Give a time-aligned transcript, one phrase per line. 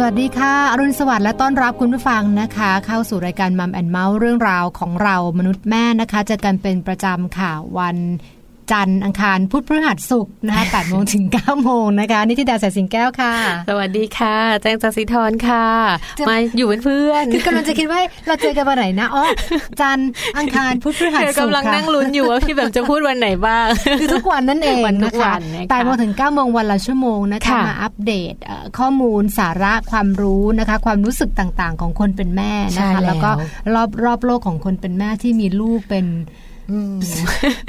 [0.00, 0.12] สวัส
[1.18, 7.96] ดิ์และต้อนรับคุณผู้ฟังนะคะ เข้าสู่รายการมัมแอนเมาส์เรื่องราวของเรามนุษย์แม่นะคะจะกันเป็นประจำค่ะวัน
[8.72, 13.34] จันทร์อังคารพุธพฤหัสศุกร์นะคะ8โมงถึง9โมงนะคะนิติดาแสสิงแก้วค่ะ
[13.68, 15.66] สวัสดีค่ะ แจ้งจัสิธรค่ะ
[16.28, 19.24] มาอยู่เป็นเพื่อน คือกำลังจะคิดว่าเราเจอกันวันไหนนะอ๋อ
[19.80, 23.66] จันทร์อังคารพุธพฤหัสศุกร์กำลังนั่งลุ้นอยู่ว่าพี่แบบจะพูดวันไหนบ้าง
[24.00, 25.32] คือทุกวันนั่นเองนะคะ
[25.70, 28.34] แปดโมงถึง9โมงวันละชั่วโมงนะคะมาอัปเดต
[28.78, 33.30] ข้อมูลสาระความรู้นะคะ ความรู้สึกต่างๆ ของคนเป็นแม่นะคะแล้วก็
[33.74, 36.06] รอบรอบโลกของคนเป็นแม่ที่มีลูกเป็น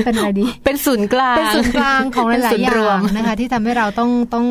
[0.06, 4.45] เป็นอะไรดี เป็นศูนย์กลาง เป็นศูนย์กลางของหลายๆอย่างนะคะ ที่ทำให้เราต้องต้อง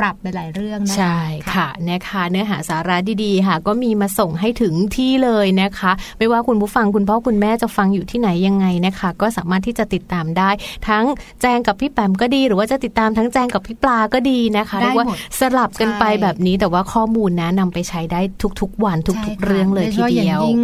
[0.00, 1.18] ปรับไปหลายเรื่องนะใช่
[1.54, 10.50] ค่ะนะคะเนื้อหาสาระดีๆ ค่ะ ก็มีมาส่งให้ถึงที่เลยนะคะ ไม่ว่าคุณผู้ฟังคุณพ่อคุณแม่จะฟังอยู่ที่ไหนยังไงนะคะ ก็สามารถที่จะติดตามได้
[10.88, 11.04] ทั้ง
[11.40, 15.06] แจงกับพี่แปมก็ดี หรือว่าจะติดตามทั้งแจงกับพี่ปลาก็ดีนะคะเรียกว่า
[15.40, 18.20] สลับกันไปแบบนี้แต่ว่าข้อมูลนะนำไปใช้ได้
[18.60, 20.62] ทุกๆวันทุกๆเรื่องเลยทีเดียวยิ่ง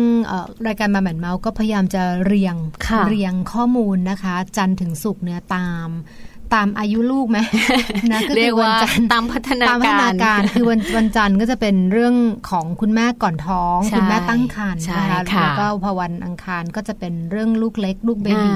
[0.67, 2.55] รายการมาแหมนเมาส์ก็พยายามจะเรียง
[3.09, 5.89] เรียงข้อมูลนะคะ จันถึงสุกเนื้อตาม
[6.55, 7.39] ตามอายุลูกไหม
[8.13, 12.15] นะก็คือวันจันทร์ตามพัฒนาการตามพัฒนาการคือวันวันจันทร์ก็จะเป็นเรื่อง
[12.51, 18.53] ของคุณแม่ก่อนท้อง คุณแม่ตั้งครรภ์นะคะแล้วก็พอวันอังคารก็จะเป็นเรื่องลูกเล็กลูกเบบี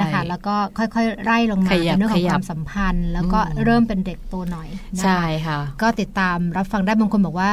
[0.00, 4.68] นะคะแล้วก็ค่อยๆ ไล่ลงมาเป็นเรื่องของความสัมพันธ์ แล้วก็เริ่มเป็นเด็กโตหน่อย
[5.02, 7.50] ใช่ค่ะ ก็ติดตามรับฟังได้บางคนบอกว่า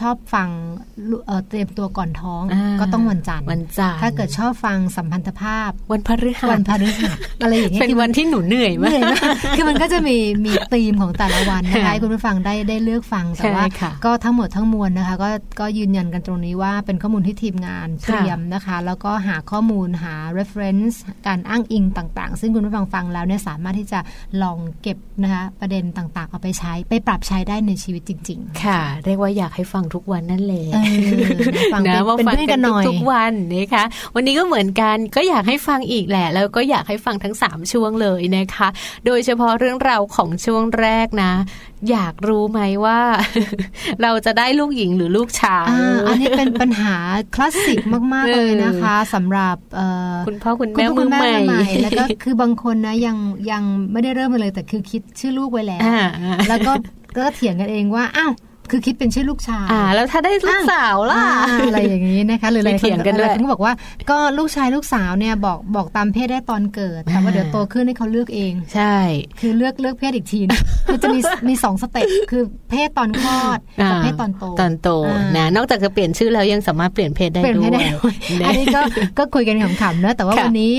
[0.00, 0.48] ชอบฟัง
[1.48, 2.42] เตรียมตัวก่อนท้อง
[2.80, 8.87] ก็ต้องวันจันทร์วันจันทร์ถ้าเกิดชอบฟังสัมพันธภาพ วันพฤหัสวันพฤหัสอะไรอย่างเงี้ยเป็นวันที่หนูเหนื่อยมาก
[9.56, 13.64] คือมันก็จะมีมีธีมของแต่ละวันนะคะคุณผู้ฟังได้ได้เลือกฟังแต่ว่า
[14.04, 15.28] ก็ทั้งหมดทั้งมวลนะคะ ก็
[15.60, 20.96] ก็ยืนยันกันตรงนี้ว่าเป็นข้อมูลที่ทีมงานเตรียมนะคะ แล้วก็หาข้อมูลหา reference
[21.26, 24.00] การอ้างอิงต่างๆ ซึ่งคุณผู้ฟังฟังแล้วเนี่ยสามารถที่จะ
[24.42, 30.64] ลองเก็บนะคะประเด็นต่างๆ เอาไปใช้ ไปปรับใช้ได้ในชีวิตจริง ๆ ค่ะ เรียกว่าอยากให้ฟังทุกวันนั่นแหละ
[31.88, 33.84] นะว่าฟังกันทุกวันนะคะ
[34.14, 38.67] วันนี้ก็เหมือนกันก็อยากให้ฟังอีกแหละ แล้วก็อยากให้ฟังทั้ง 3 ช่วงเลยนะคะ
[39.06, 41.32] โดยเฉพาะเรื่องราวของช่วงแรกนะ
[41.90, 43.00] อยากรู้ไหมว่า
[44.02, 45.66] เราจะได้ลูกหญิงหรือลูกชาย
[46.06, 46.96] อันนี้เป็นปัญหา
[47.34, 47.78] คลาสสิก
[48.14, 49.56] มาก ๆ เลยนะคะสำหรับ
[50.26, 53.16] คุณพ่อคุณแม่มือใหม่แล้วก็คือบางคนนะยัง
[53.50, 53.62] ยัง
[53.92, 55.80] ไม่ได้เริ่มเลยแต่คือคิดชื่อลูกไว้แล้ว
[56.48, 56.72] แล้วก็
[57.16, 58.32] ก็เถียงกันเองว่าอ้าว
[58.70, 61.24] คือคิดเป็นชื่อลูกชายอ่า แล้วถ้าได้ลูกสาวล่ะ
[61.62, 63.72] อะไรอย่างนี้นะคะหรืออะไรเถียงกันเลยก็บอกว่า
[64.10, 68.96] ก็ลูกชายลูกสาวเนี่ยบอกบอกตามเพศได้ตอนเกิดแต่ว่าเดี๋ยวโตขึ้นให้เขาเลือกเอง ใช่
[69.40, 70.40] คือเลือกเลือกเพศอีกที
[70.86, 73.58] คือจะมีมีสองสเต็ปคือเพศตอนคลอด
[73.90, 74.88] กับเพศตอนโตตอนโต
[75.36, 77.64] นะนอกจากจะเปลี่ยนชื่อแล้วยังสามารถเปลี่ยนเพศได้ด้ว
[78.12, 78.14] ย
[78.46, 78.80] อันนี้ก็
[79.18, 80.72] ก็คุยกันขำๆนะแต่ว่าวันนี้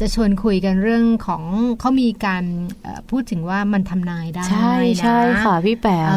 [0.00, 1.42] จะชวนคุยกันเรื่องของ
[1.80, 2.44] เขามีการ
[3.10, 6.10] พูดถึงว่ามันทำนายได้ใช่ใช่ค่ะพี่แปม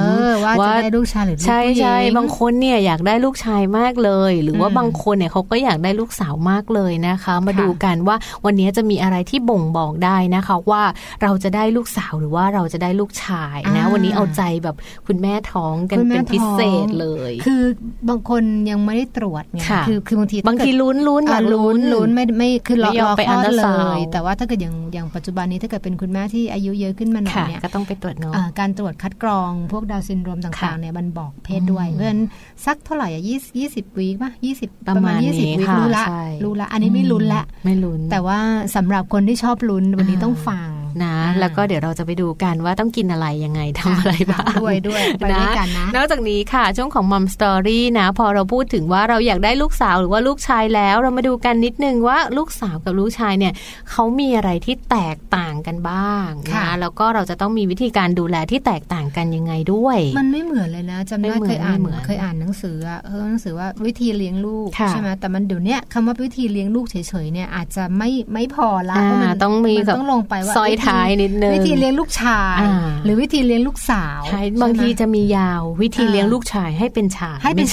[0.43, 8.15] ว่าจะได้ลูกชายหรือลูกผู้หญิงบางคนเนี่ยอยากได้ลูกชายมากเลย หรือว่าบางคนเนี่ยเขาก็อยากได้ลูกสาวมากเลยนะคะ มาดูกันว่า
[8.45, 10.83] วันนี้จะมีอะไรที่บ่งบอกได้นะคะ ว่า
[11.23, 14.75] เราจะได้ลูกสาวหรือว่าเราจะได้ลูกชายนะ วันนี้เอาใจแบบ
[15.07, 17.61] คุณแม่ท้องกันเป็นพิเศษเลย คือ
[18.09, 32.23] บางคนยังไม่ได้ตรวจไงคือคือบางทีบางทีลุ้นลุ้นอยากลุ้นลุ้นไม่ไม่คือรอรอคลอดเลย แต่ว่าถ้าเกิดอย่างอย่างปัจจุบันนี้ถ้าเกิดเป็นคุณแม่ที่อายุเยอะขึ้นมาหน่อยเนี่ยก็ต้องไปตรวจเนาะการตรวจคัดกรองพวกดาวซินโดรมต่างๆเนี่ยมันบอกเพศด้วย เพราะฉะนั้น
[32.65, 36.05] สักเท่าไหร่อะยี่ยี่สิบวีป่ะยี่สิบประมาณยี่สิบวีรู้ละ
[36.43, 38.39] รู้ละ อันนี้ไม่ลุ้นละไม่ลุ้นแต่ว่า
[38.75, 40.69] สำหรับคนที่ชอบลุ้นวันนี้ต้องฟัง
[41.05, 53.53] นะ แล้วก็เดี๋ยวเราจะไปดูกันว่าต้องกินอะไรยังไงทำอะไรบ้างด้วยด้วยไปด้วยกันนะ นอกจากนี้ค่ะ ช่วงของมัมสตอรี่นะ พอเราพูดถึงว่าเราอยากได้ลูกสาวหรือว่าลูกชายแล้ว เรามาดูกันนิดนึงว่าลูกสาวกับลูกชายเนี่ย
[53.91, 66.95] เขามีอะไรที่แตกต่างกันบ้างนะแล้วก็เราจะต้องมีวิธีการดูแลที่แตกต่างกันยังไงด้วย มันไม่เหมือนเลยนะจำได้เคยอ่านเคยอ่านหนังสือเออหนังสือว่าวิธีเลี้ยงลูกใช่ไหมแต่มันเดี๋ยวนี้คำว่าวิธีเลี้ยงลูกเฉ
[67.25, 72.59] ยๆเนี่ยอาจจะไม่ไม่พอละเพราะมันต้องมีต้องลงไปว่าซอยย่อยนิดนึงวิธีเลี้ยงลูกชาย
[73.03, 74.21] หรือวิธีเลี้ยงลูกสาว
[74.63, 77.67] บางทีจะมียาววิธีเลี้ยงลูกชายให้เป็นชายให้เป็น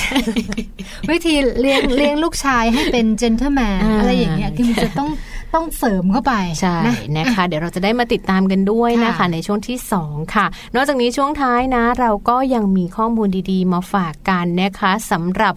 [1.10, 5.10] วิธีเลี้ยงเลี้ยงลูกชายให้เป็น gentleman อะไรอย่างเงี้ยคือมันจะต้อง
[5.54, 6.78] ต้องเสริมเข้าไปใช่
[7.18, 15.54] นะคะ เดี๋ยวเราจะได้มาติดตามกันด้วยนะคะ ในช่วงที่ 2 ค่ะ นอกจากนี้ช่วงท้ายนะ เราก็ยังมีข้อมูลดีๆ มาฝากกันนะคะสำหรับ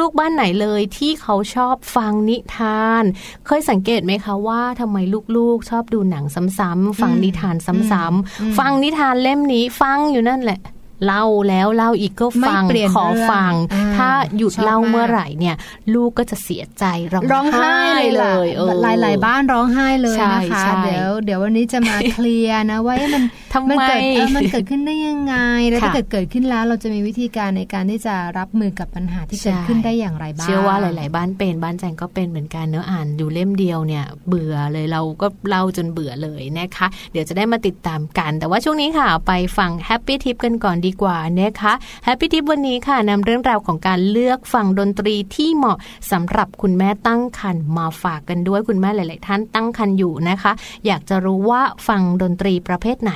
[0.00, 3.04] ลูกๆบ้านไหนเลยที่เขาชอบฟังนิทาน
[3.46, 4.96] เคยสังเกตไหมคะว่าทำไม
[5.36, 6.24] ลูกๆ ชอบดูหนัง
[6.58, 10.60] ซ้ำๆฟังนิทานซ้ำๆฟังนิทานเล่มนี้ฟังอยู่นั่นแหละ
[11.06, 12.62] เล่าแล้วเล่าอีกก็ฟัง
[12.96, 13.52] ขอฟัง
[13.96, 15.56] ถ้าหยุดเล่าเมื่อไหร่เนี่ย
[15.94, 16.84] ลูกก็จะเสียใจ
[17.32, 17.76] ร้องไห้
[18.16, 18.46] เลย
[18.82, 23.24] หลายหลายบ้านร้องไห้เลยนะคะเดี๋ยวเดี๋ยววันนี้จะมาเคลียร์นะว่ามัน
[23.70, 24.00] มันเกิด
[24.36, 25.34] มันเกิดขึ้นได้ยังไง
[25.68, 41.72] แล้วถ้าเกิดเกิดขึ้นแล้วเราจะมีวิธีการในการที่จะรับมือกับปัญหาที่เกิดขึ้นได้อย่างไรบ้างเชื่อว่าหลาย ๆ บ้านเป็นบ้านแจงก็เป็นเหมือนกันเนี่ยอ่านอยู่เล่มเดียวเนี่ย เบื่อเลยเราก็เล่าจนเบื่อเลยนะคะ เดี๋ยวจะได้มาติดตามกัน แต่ว่าช่วงนี้ค่ะไปฟัง happy tip กันก่อนดีกว่านะคะ
[42.04, 45.76] happy tip วันนี้ค่ะนำเรื่องราวของการเลือกฟังดนตรีที่เหมาะ
[46.12, 50.52] สำหรับคุณแม่ตั้งครรภ์มาฝากกันด้วยคุณแม่หลาย ๆ ท่านตั้งครรภ์อยู่นะคะ
[50.86, 53.12] อยากจะรู้ว่าฟังดนตรีประเภทไหน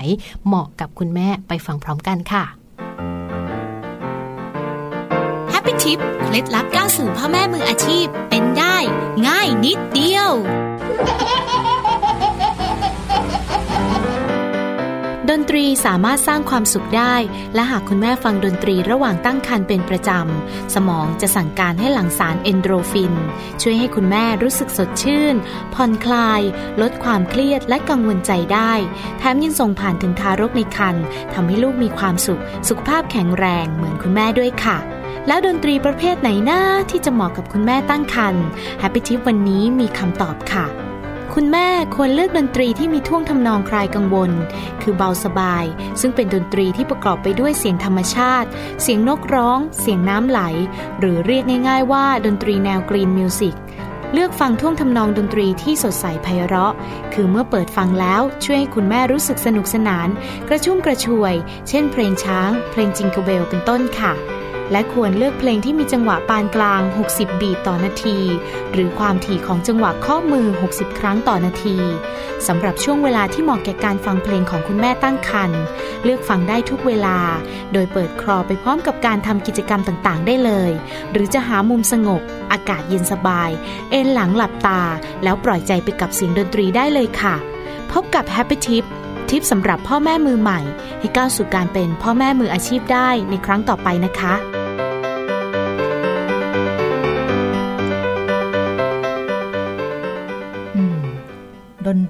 [0.46, 2.44] เหมาะกับคุณแม่ไปฟังพร้อมกันค่ะ
[5.50, 8.76] แฮปปี้ทิปเคล็ดลับก้าวสู่พ่อแม่มืออาชีพเป็นได้
[9.26, 10.30] ง่ายนิดเดียว
[15.30, 17.14] ดนตรีสามารถสร้างความสุขได้
[17.54, 23.14] และหากคุณแม่ฟังดนตรีระหว่างตั้งครรภ์เป็นประจำ สมองจะสั่งการให้หลั่งสารเอนโดรฟิน
[23.62, 25.34] ช่วยให้คุณแม่รู้สึกสดชื่น
[25.74, 26.40] ผ่อนคลาย
[26.80, 28.72] ลดความเครียดและกังวลใจได้
[29.18, 34.78] แถมยังส่งผ่านถึงทารกในครรภ์ทำให้ลูกมีความสุข สุขภาพแข็งแรงเหมือนคุณแม่ด้วยค่ะ
[35.26, 38.44] แล้วดนตรีประเภทไหนหน้าที่จะเหมาะกับคุณแม่ตั้งครรภ์
[38.82, 40.66] Happy Tip วันนี้มีคำตอบค่ะ
[41.36, 44.30] คุณแม่ควรเลือกดนตรีที่มีท่วงทำนองคลายกังวล
[44.82, 45.64] คือเบาสบาย
[46.00, 48.48] ซึ่งเป็นดนตรีที่ประกอบไปด้วยเสียงธรรมชาติ
[48.82, 50.40] เสียงนกร้อง เสียงน้ำไหล
[50.98, 53.56] หรือเรียกง่ายๆว่าดนตรีแนว green music
[54.12, 56.72] เลือกฟังท่วงทำนองดนตรีที่สดใสไพเราะ
[57.14, 60.08] คือเมื่อเปิดฟังแล้วช่วยให้คุณแม่รู้สึกสนุกสนาน
[60.48, 61.34] กระชุ่มกระชวย
[61.68, 64.12] เช่นเพลงช้าง เพลง Jingle Bells เป็นต้นค่ะ
[64.72, 68.18] และควรเลือกเพลงที่มีจังหวะปานกลาง 60 beat ต่อนาที
[68.72, 71.78] หรือความถี่ของจังหวะเคาะมือ 60 ครั้งต่อนาที
[72.46, 75.62] สำหรับช่วงเวลาที่เหมาะแก่การฟังเพลงของคุณแม่ตั้งครรภ์
[76.04, 77.18] เลือกฟังได้ทุกเวลา
[77.72, 80.72] โดยเปิดคลอไปพร้อมกับการทำกิจกรรมต่างๆ ได้เลย
[81.12, 83.50] หรือจะหามุมสงบ อากาศเย็นสบาย
[83.90, 84.82] เอนหลังหลับตา
[85.22, 87.34] แล้วปล่อยใจไปกับเสียงดนตรีได้เลยค่ะ
[87.92, 88.84] พบกับ Happy Tip
[89.30, 90.60] ทิปสำหรับพ่อแม่มือใหม่
[91.00, 94.34] ให้ก้าวสู่การเป็นพ่อแม่มืออาชีพได้ในครั้งต่อไปนะคะ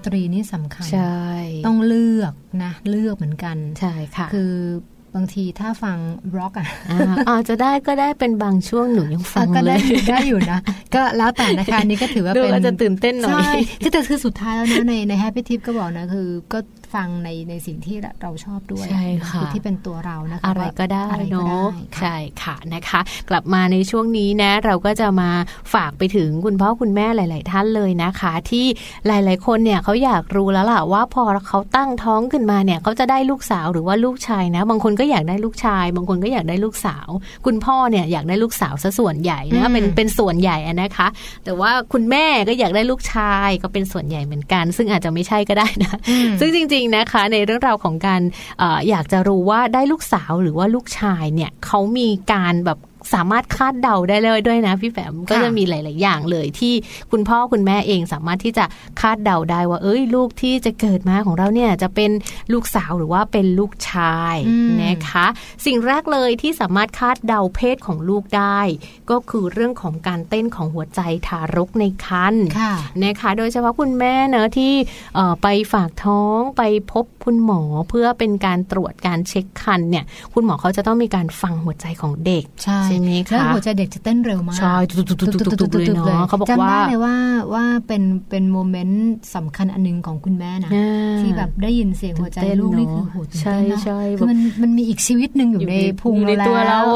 [0.06, 1.23] ตรีนี่สำคัญใช่
[1.66, 2.32] ต้องเลือก
[2.64, 4.54] นะเลือกเหมือนกันใช่ค่ะ คือ
[5.16, 5.97] บางทีถ้าฟัง
[6.37, 6.66] ร็อกอะ
[7.30, 9.76] อาจจะได้ก็ได้เป็นบางช่วงหนูยังฟังเลยก็ได้
[10.11, 10.59] ได้อยู่นะ
[10.94, 13.32] ก็แล้วแต่นะคะนี่ก็ถือว่าเป็นจะตื่นเต้นหน่อย
[13.80, 16.59] ใช่แต่คือสุดท้ายแล้วนะในในแฮปปี้ทิปก็บอกนะคือ ก็
[16.95, 21.67] ฟังในในสิ่งที่เราชอบด้วยใช่ค่ะที่เป็นตัวเรานะคะอะไรก็ได้เนาะ
[22.01, 25.31] ใช่ค่ะนะคะ กลับมาในช่วงนี้นะ เราก็จะมา
[25.75, 28.67] ฝากไปถึงคุณพ่อคุณแม่หลาย ๆ ท่านเลยนะคะ ที่
[29.07, 37.09] หลาย ๆ คนเนี่ยเขาอยากรู้แล้วล่ะว่าพอเขาตั้งท้องขึ้นมาเนี่ยเขาจะได้ลูกสาวหรือว่าลูกชายนะ บางคนก็อยากได้ลูกชาย บางคนก็อยากได้ลูกสาว
[37.47, 41.09] คุณพ่อเนี่ยอยากได้ลูกสาวซะส่วนใหญ่นะเป็นเป็นส่วนใหญ่นะคะ
[41.45, 45.95] แต่ว่าคุณแม่ก็อยากได้ลูกชายก็เป็นส่วนใหญ่เหมือนกัน ซึ่งอาจจะไม่ใช่ก็ได้นะ
[46.41, 48.23] ซึ่งจริงๆนะคะ ในเรื่องราวของการ
[48.62, 52.79] ออยากจะรู้ว่าได้ลูกสาวหรือว่าลูกชายเนี่ยเขามีการแบบ
[53.14, 56.75] สามารถคาดเดาได้เลยด้วยนะพี่แฝมก็จะมีหลาย ๆ อย่างเลยที่
[57.11, 58.64] คุณพ่อคุณแม่เองสามารถที่จะ
[59.00, 62.11] คาดเดาได้ว่า เอ้ยลูกที่จะเกิดมาของเราเนี่ยจะเป็น
[62.52, 64.37] ลูกสาวหรือว่าเป็นลูกชาย
[64.85, 65.26] นะคะ
[65.66, 68.61] สิ่งแรกเลยที่สามารถคาดเดาเพศของลูกได้
[69.11, 72.45] ก็คือเรื่องของการเต้นของหัวใจทารกในครรภ์
[73.04, 74.73] นะคะ โดยเฉพาะคุณแม่เนอะที่
[75.42, 80.04] ไปฝากท้องไปพบคุณหมอเพื่อเป็นการตรวจการเช็คคันเนี่ย
[80.35, 82.45] คุณหมอเขาจะต้องมีการฟังหัวใจของเด็ก
[82.87, 87.16] ใช่ไหมคะแล้วหัวใจเด็กจะเต้นเร็วมากใช่ตุกๆเลยเนาะเขาบอกว่าจำได้เลยว่า
[87.54, 90.71] ว่าเป็นเป็นโมเมนต์สำคัญอันนึงของคุณแม่นะ
[91.21, 96.87] ที่แบบได้ยินเสียงหัวใจลูกนี่คือโหใช่ใช่มันมันมีอีกชีวิตหนึ่งอยู่ในพุงเราแล้ว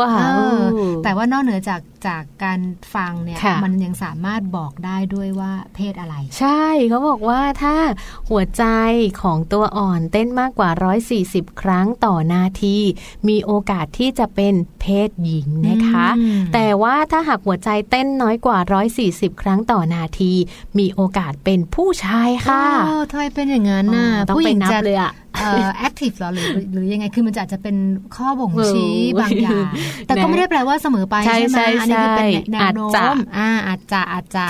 [1.05, 2.61] แต่ว่านอกเหนือจากจากการ
[2.95, 7.77] ฟังเนี่ยมันยังสามารถบอกได้ด้วยว่าเพศอะไร ใช่เขาบอกว่าถ้า
[8.31, 8.65] หัวใจ
[9.23, 10.71] ของตัวอ่อนเต้นมากกว่า
[11.15, 12.77] 140 ครั้งต่อนาที
[13.29, 15.96] มีโอกาสที่จะเป็นเพศหญิงนะคะ
[16.55, 18.59] แต่ว่าถ้าหากหัวใจเต้นน้อยกว่า
[18.97, 20.33] 140 ครั้งต่อนาที
[20.79, 22.65] มีโอกาสเป็นผู้ชายค่ะ
[23.11, 25.13] ทำไมเป็นอย่างนั้นน่ะ ผู้หญิงจะเลยอะ
[25.79, 27.77] แอคทีฟหรอหรือหรือยังไงคือมันจะจะเป็น
[28.17, 29.69] ข้อบ่งชี้บางอย่าง
[30.07, 34.45] แต่ก็ไม่ได้แปลว่าเสมอไปใช่ไหมอันนี้คือเป็นแนวโน้มอ่าอาจจะอาจจะ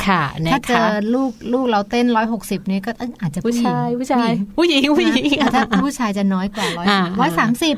[0.52, 2.90] ถ้าเจอลูกลูกเราเต้นร้อยหกสิบนี่ก็
[3.22, 6.86] อาจจะผู้ชายผู้ชายผู้หญิงผู้หญิงถ้าผู้ชายจะน้อยกว่าร้อย
[7.20, 7.74] ร้อยสามสิบ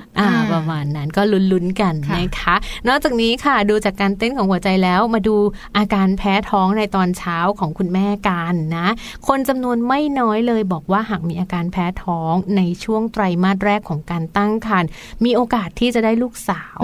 [0.54, 1.22] ประมาณนั้นก็
[1.52, 2.54] ลุ้นๆกันนะคะ
[2.88, 5.36] นอกจากนี้ค่ะดูจากการเต้นของหัวใจแล้วมาดู
[5.76, 8.88] อาการแพ้ท้องในตอนเช้าของคุณแม่กันนะ
[9.28, 14.90] คนจำนวนไม่น้อยเลยบอกว่าหากมีอาการแพ้ท้องในช่วงวงไตรมาสแรกของการตั้งครรภ์
[15.24, 16.80] มีโอกาสที่จะได้ลูกสาว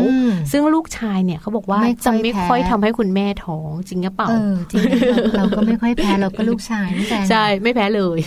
[0.53, 4.29] ซึ่งลูกชายเนี่ยเขาบอกว่าจะไม่ค่อยทำให้คุณแม่ท้องจริงหรือเปล่า
[4.71, 4.83] จริง
[5.37, 8.19] เราก็ไม่ค่อยแพ้เราก็ลูกชายไม่แพ้ใช่ไม่แพ้เลย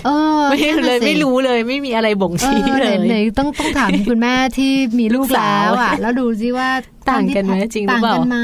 [0.50, 6.70] ไม่เลยไม่รู้เลยไม่มีอะไรบ่งชี้เลยต้องต้องถามคุณแม่ที่มีลูกแล้วอะ แล้วดูซิว่า
[7.12, 8.38] ต่างกันไหมจริงหรือเปล่าต่างกันไหม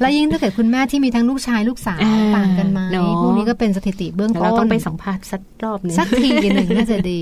[0.00, 2.00] แล้วยิ่งถ้าเกิดคุณแม่ที่มีทั้งลูกชายลูกสาว
[2.36, 2.80] ต่างกันไหม
[3.22, 7.18] พวกนี้ก็เป็นสถิติเบื้องต้นเราต้องไปสัมภาษณ์สักรอบนึงสักทีหนึ่งน่าจะดี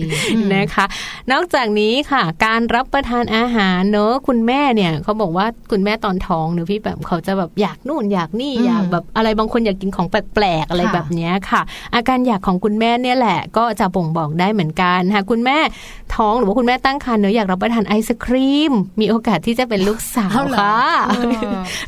[0.54, 0.84] นะคะ
[1.32, 11.62] นอกจากนี้ค่ะ การรับประทานอาหารเนอะคุณแม่เนี่ยเขาบอกว่าคุณแม่ตอนท้องเนอะพี่แบบเขาจะแบบอยากนู่นอยากนี่อยากแบบอะไรบางคนอยากกินของแปลกๆอะไรแบบนี้ค่ะ
[11.94, 15.58] อาการอยากของคุณแม่เนี่ยแหละ ก็จะบ่งบอกได้เหมือนกันหากคุณแม่
[16.14, 20.61] ท้องหรือว่าคุณแม่ตั้งครรภ์เนอะอยากรับประทานไอศครีม มีโอกาสที่จะเป็นลูกสาวค่ะ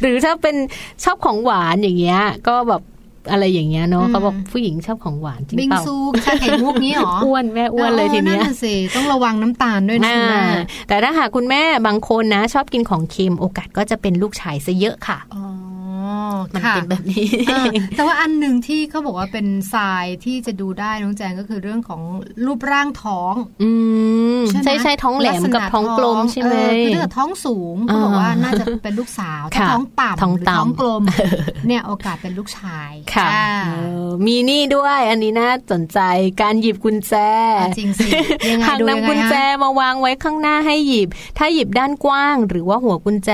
[0.00, 0.56] หรือถ้าเป็น
[1.04, 2.82] ชอบของหวานอย่างเงี้ย ก็แบบ
[3.30, 10.16] อะไรอย่างเงี้ยเนาะเขาบอกผู้หญิงชอบของหวานจริงเปล่าบิงซูชาไข่มุกนี้หรออ้วนแม่อ้วนเลยทีเนี้ยสิต้องระวังน้ำตาลด้วยนะ
[10.88, 15.42] แต่ถ้าหากคุณแม่บางคนนะ ชอบกินของเค็มโอกาสก็จะเป็นลูกชายซะเยอะค่ะอ๋อ
[16.54, 17.28] มันเป็นแบบนี้
[17.96, 22.02] แต่ว่าอันหนึ่งที่เขาบอกว่าเป็นทรายที่จะดูได้น้องแจงก็คือเรื่องของ
[22.46, 23.70] รูปร่างท้อง อื
[24.38, 31.02] มใช่ใช่ท้องแหลมกับท้องกลมใช่ไหมคือถ้าท้องสูงเขาบอกว่าน่าจะเป็นลูกสาวถ้าท้องต่ำหรือท้องกลม
[31.66, 33.28] เนี่ยโอกาสเป็นลูกชายค่ะ
[34.26, 35.98] มีนี่ด้วยอันนี้น่าสนใจ
[36.42, 37.14] การหยิบกุญแจ
[37.78, 38.08] จริงสิ
[38.66, 41.08] หากนำกุญแจมาวางไว้ข้างหน้าให้หยิบ
[41.38, 43.30] ถ้าหยิบด้านกว้าง หรือว่าหัวกุญแจ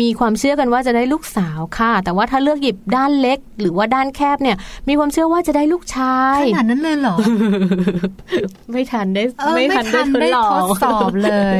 [0.00, 4.56] มีความเชื่อกันว่าจะได้ลูกสาวค่ะแต่ว่าถ้าเลือกหยิบด้านเล็ก หรือว่าด้านแคบเนี่ย
[4.88, 7.16] มีความเชื่อว่าจะได้ลูกชายขนาดนั้นเลยเหรอ
[8.72, 9.22] ไม่ทันได้
[9.56, 9.86] ไม่ทัน
[10.20, 11.56] ได้ทดสอบเลย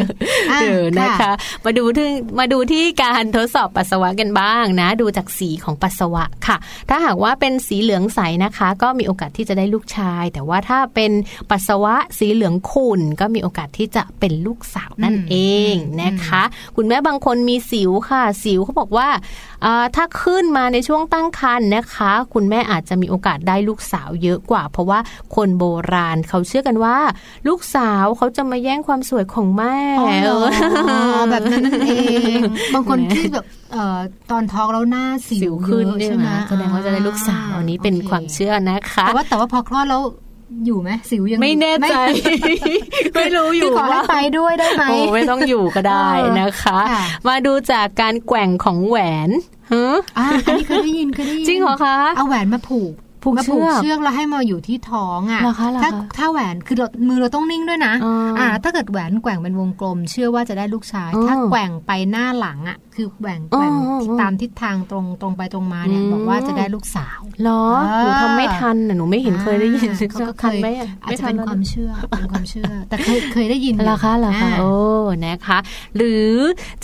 [0.51, 1.33] เออนะคะ
[1.65, 2.09] มาดูที่
[2.39, 6.57] มาดูที่การทดสอบปัสสาวะกันบ้างนะ ดูจากสีของปัสสาวะค่ะ
[6.89, 11.13] ถ้าหากว่าเป็นสีเหลืองใสนะคะ ก็มีโอกาสที่จะได้ลูกชาย แต่ว่าถ้าเป็น
[11.51, 15.37] ปัสสาวะสีเหลืองขุ่นก็มีโอกาสที่จะเป็นลูกสาวนั่นเอ
[15.73, 16.43] งนะคะ
[16.77, 19.09] คุณแม่บางคนมีสิวค่ะ สิวเขาบอกว่า
[19.97, 24.99] ถ้าขึ้นมาในช่วงตั้งครรภ์นะคะ คุณแม่อาจจะมีโอกาสได้ลูกสาวเยอะกว่า เพราะว่า
[25.37, 26.97] คนโบราณเขาเชื่อกันว่า
[27.49, 29.79] ลูกสาวเขาจะมาแย่งความสวยของแม่
[31.31, 31.93] แบบนั้นเอ
[32.39, 32.41] ง
[32.75, 33.45] บางคนที่แบบ
[34.31, 40.03] ตอนท้องแล้วหน้าสิวขึ้นใช่ไหมแสดงว่าจะได้ลูกสาวอันนี้เป็นความเชื่อนะคะ แต่ว่าแต่ว่าพอคลอดแล้ว
[40.67, 41.95] อยู่ไหมสิวยังไม่แน่ใจ
[43.15, 44.85] ไม่รู้อยู่ว่าไปด้วยได้ไหม
[45.15, 46.09] ไม่ต้องอยู่ก็ได้
[46.41, 46.79] นะคะ
[47.29, 48.99] มาดูจากการแกว่งของแหว
[49.29, 49.31] น
[49.73, 49.87] ฮะ
[50.17, 55.43] อันนี้เคยได้ยินเคยได้ยินจริงเหรอคะ เอาแหวนมาผูก ผูกเชือกเชือกแล้วให้มาอยู่ที่ท้องอะ
[55.83, 56.77] ถ้าถ้าแหวนคือ
[57.09, 57.95] มือเราต้องนิ่งด้วยนะ
[58.39, 63.73] อ่า ถ้าเกิดแหวนแกว่งเป็นวงกลม เชื่อว่าจะได้ลูกชาย ถ้าแกว่งไปหน้าหลังอะ คือแกว่งแกว่ง
[64.21, 67.65] ตามทิศทางตรงตรงไปตรงมาเนี่ยบอกว่าจะได้ลูกสาวหรอ
[68.01, 70.59] หนูทำไม่ทันหนูไม่เห็นเคยได้ยินเขาก็เคย
[71.03, 74.71] อาจจะเป็นความเชื่อเป็นความเชื่อ แต่เคยเคยได้ยินราคาราคาโอ้
[75.27, 75.59] นะคะ
[75.97, 76.31] หรือ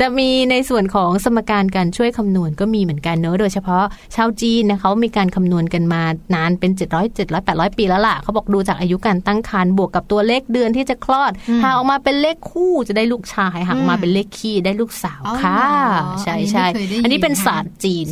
[0.00, 3.84] จะมีในส่วนของสมการการช่วยคำนวณก็มีเหมือนกันเนอะโดยเฉพาะ
[4.16, 6.02] ชาวจีนนะเขามีการคำนวณกันมา
[6.34, 15.62] นานเป็น 700 700 800 ปีแล้วล่ะเขาบอกดูจากอายุการตั้งครรภ์บวกกับตัวเลขเดือนที่จะคลอดหากออกมาเป็นเลขคู่จะได้ลูกชายหากมาเป็นเลขคี่ได้ลูกสาวค่ะ
[16.22, 16.66] ใช่ใช่
[17.02, 18.04] อันนี้เป็นศาสตร์จีน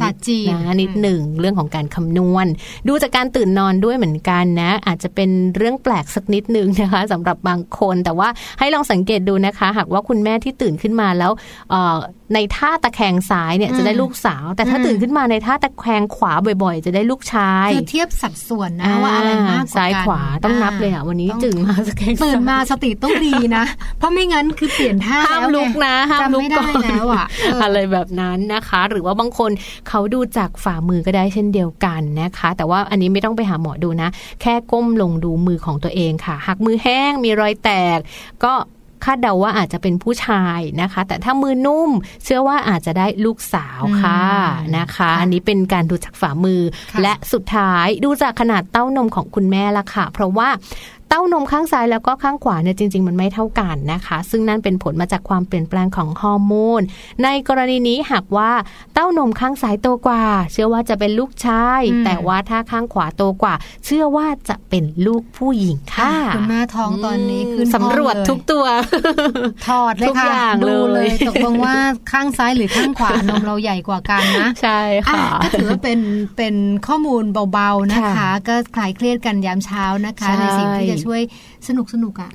[0.67, 2.47] นะนิดหนึ่งเรื่องของการคำนวณ
[2.89, 8.29] ดูจากการตื่นนอนด้วยเหมือนกันนะ อาจจะเป็นเรื่องแปลกสักนิดนึงนะคะสำหรับบางคนแต่ว่า
[8.59, 11.33] ให้ลองสังเกตดูนะคะ หากว่าคุณแม่ที่ตื่นขึ้นมาแล้ว
[12.35, 23.65] ในท่าตะแคงซ้ายเนี่ยจะได้ลูกสาว แต่ถ้าตื่นขึ้นมาในท่าตะแคงขวาบ่อย ๆ จะได้ลูกชายคือเทียบสัดส่วนนะว่าอะไรมากกว่าซ้ายขวาต้องนับเลยอะวันนี้ตื่นมาสแกนตื่นมาสติต้องดีนะ
[23.99, 27.27] เพราะไม่งั้นคือเปลี่ยนท่าห้ามลุกนะห้ามลุกก่อนแล้วอะ
[27.63, 29.51] อะไรแบบนั้นนะคะ หรือว่าบางคน
[29.89, 34.09] เขาดูจากฝ่ามือก็ได้เช่นเดียวกันนะคะ แต่ว่าอันนี้ไม่ต้องไปหาหมอดูนะ
[34.41, 37.99] แค่ก้มลงดูมือของตัวเองค่ะ หากมือแห้งมีรอยแตก
[38.45, 38.53] ก็
[39.05, 41.91] คาดเดาว่าอาจจะเป็นผู้ชายนะคะ แต่ถ้ามือนุ่ม
[42.25, 44.23] เชื่อว่าอาจจะได้ลูกสาวค่ะ
[44.79, 46.63] นะคะ อันนี้เป็นการดูจากฝ่ามือ
[47.03, 50.49] และสุดท้ายดูจากขนาดเต้านมของคุณแม่ละค่ะ เพราะว่า
[51.09, 56.83] เต้านมข้างซ้ายแล้วก็ข้างขวาเนี่ยจริง ๆ มันไม่เท่ากันนะคะ ซึ่งนั่นเป็นผลมาจากความเปลี่ยนแปลงของฮอร์โมน
[57.25, 58.51] ในกรณีนี้หากว่า
[58.95, 68.65] เต้านมข้างซ้ายโตกว่า เชื่อว่าจะเป็นลูกชาย แต่ว่าถ้าข้างขวาโตกว่า เชื่อว่าจะเป็นลูกผู้หญิงค่ะคุณแม่ท้องตอนนี้คือสำรวจทุกตัว
[69.67, 71.77] ถอดเลยค่ะดูเลยตกลงว่า
[72.13, 76.01] ข้างซ้ายหรือข้างขวานมเราใหญ่กว่ากันนะใช่ค่ะก็ถือว่าเป็น
[76.37, 76.55] เป็น
[76.87, 81.21] ข้อมูลเบาๆนะคะ ก็คลายเครียดกันยามเช้านะคะ ในสิ่งที่จะช่วย
[81.69, 82.31] สนุกสนุกอะ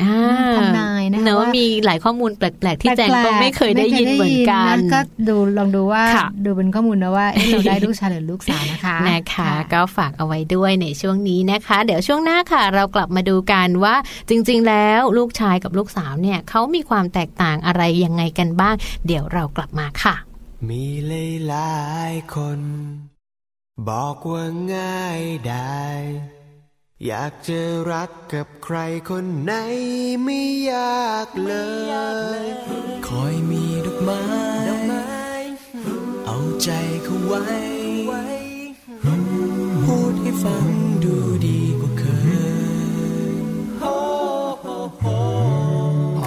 [0.58, 6.03] ทำนายนะคะว่ามีหลายข้อมูลแปลกๆ ที่แจงก็ไม่เคยได้ยินเหมือนกันก็ดูลองดูว่า
[6.45, 13.95] ดูเป็นข้อมูลนะว่าเราได้ลูกชายหรือลูกสาวนะคะนะคะก็ฝากเอาไว้ด้วยในช่วงนี้นะคะ เดี๋ยวช่วงหน้าค่ะ เรากลับมาดูกันว่า
[14.29, 18.75] จริง ๆ แล้วลูกชายกับลูกสาวเนี่ยเขามีความแตกต่างอะไรยังไงกันบ้าง
[19.08, 20.15] เดี๋ยวเรากลับมาค่ะ
[20.69, 20.86] มี
[21.47, 21.73] หลา
[22.12, 22.60] ยคน
[23.88, 25.84] บอกว่าง่ายได้
[27.07, 27.59] อยากจะ
[27.91, 28.77] รักกับใคร
[29.09, 29.53] คนไหน
[30.23, 31.53] ไม่ยากเล
[32.39, 32.41] ย
[33.07, 34.23] คอยมีดอกไม้
[36.25, 36.69] เอาใจ
[37.03, 37.41] เขาไว้
[39.83, 40.67] พูดให้ฟัง
[41.03, 42.03] ดูดีกว่าเค
[43.33, 43.38] ย
[43.81, 43.83] พ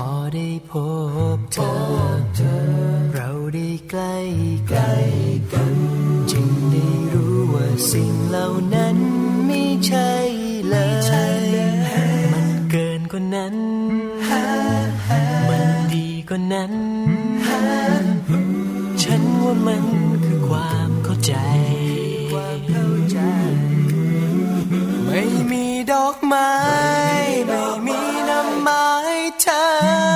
[0.09, 0.73] อได้พ
[1.37, 1.73] บเธอ
[3.15, 4.17] เราได้ใกล้
[4.71, 5.77] กัน
[6.31, 8.97] จึงได้รู้ว่าสิ่งเหล่านั้น
[9.47, 10.13] ไม่ใช่
[10.73, 13.57] มันั้น
[15.49, 16.73] มันดีกว่านั้น
[19.03, 19.85] ฉันว่ามัน
[20.25, 21.35] คือความเข้าใจ
[25.09, 26.53] ไม่มีดอกไม้
[27.47, 28.87] ไม่มีน้ำไม้
[29.41, 30.12] เธอ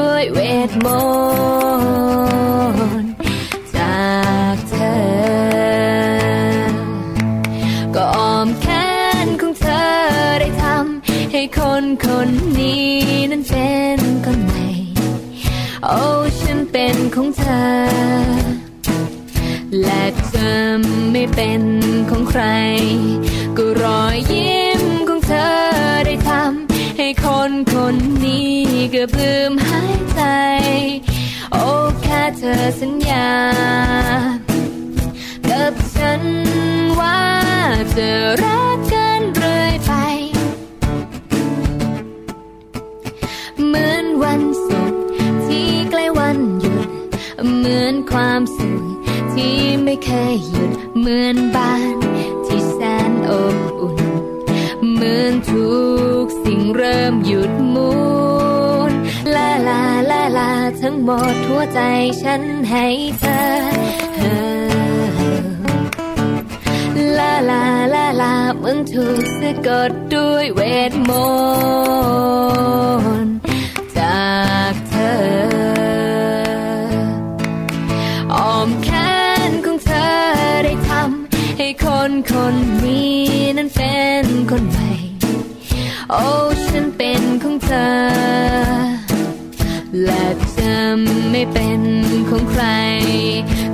[0.00, 0.38] ด้วยเว
[0.70, 0.86] ทม
[3.02, 3.12] นต์
[3.76, 4.04] จา
[4.54, 4.98] กเธอ
[7.94, 8.66] ก็อ้อมแข
[9.26, 9.84] นของเธอ
[10.40, 12.90] ได้ทำให้คนคนนี้
[13.30, 14.66] นั้นเป็นคนใหม่
[15.84, 15.98] โอ้
[16.40, 17.66] ฉันเป็นของเธอ
[19.82, 20.54] และเธอ
[21.12, 21.62] ไม่เป็น
[22.10, 22.42] ของใคร
[23.56, 25.48] ก็รอยยิ้มของเธอ
[26.06, 27.96] ได้ทำให้คนคน
[28.92, 30.20] เกือบลืมหายใจ
[31.52, 31.64] โอ้
[32.02, 33.30] แค่เธอสัญญา
[35.50, 36.22] กับฉัน
[37.00, 37.22] ว่า
[37.96, 38.10] จะ
[38.42, 39.92] รักกันเรื่อยไป
[43.66, 45.02] เหมือนวันศุกร์
[45.46, 46.88] ที่ใกล้วันหยุด
[47.56, 48.82] เหมือนความสุข
[49.34, 51.96] ที่ไม่เคยหยุด เหมือนบ้าน
[52.46, 52.78] ที่แส
[53.10, 53.96] นอบอุ่น
[54.92, 55.70] เหมือนทุ
[56.22, 57.88] กสิ่งเริ่มหยุดมุ
[58.28, 58.29] น
[59.68, 61.80] ลาลาลา ทั้งหมดทั่วใจ
[62.22, 62.86] ฉันให้
[63.20, 63.40] เธอ
[67.18, 71.10] ลาลาลาลามึงถูกสะกดด้วยเวทม
[73.24, 73.34] นต์
[73.98, 74.30] จา
[74.72, 75.20] กเธอ
[78.34, 78.88] อ้อมแข
[79.48, 80.10] นของเธอ
[80.64, 83.20] ได้ทำให้คนคนนี้
[83.56, 84.90] นั้นเป็นคนใหม่
[86.10, 86.24] โอ้
[86.68, 87.88] ฉันเป็นของเธอ
[90.04, 90.24] และ
[90.58, 91.80] จำไม่เป็น
[92.28, 92.64] ของใคร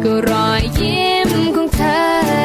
[0.02, 2.00] ก็รอยยิ้มของเธอ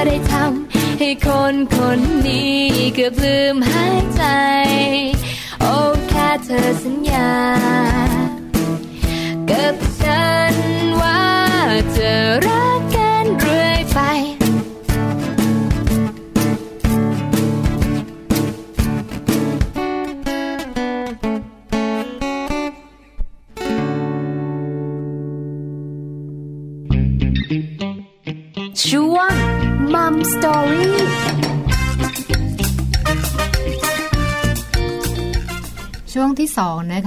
[0.07, 2.61] ได้ทำให้คนคนนี้
[2.95, 4.23] เกือบลืมหายใจ
[5.61, 5.75] โอ้
[6.09, 7.31] แค่เธอสัญญา
[9.47, 9.75] เกือบ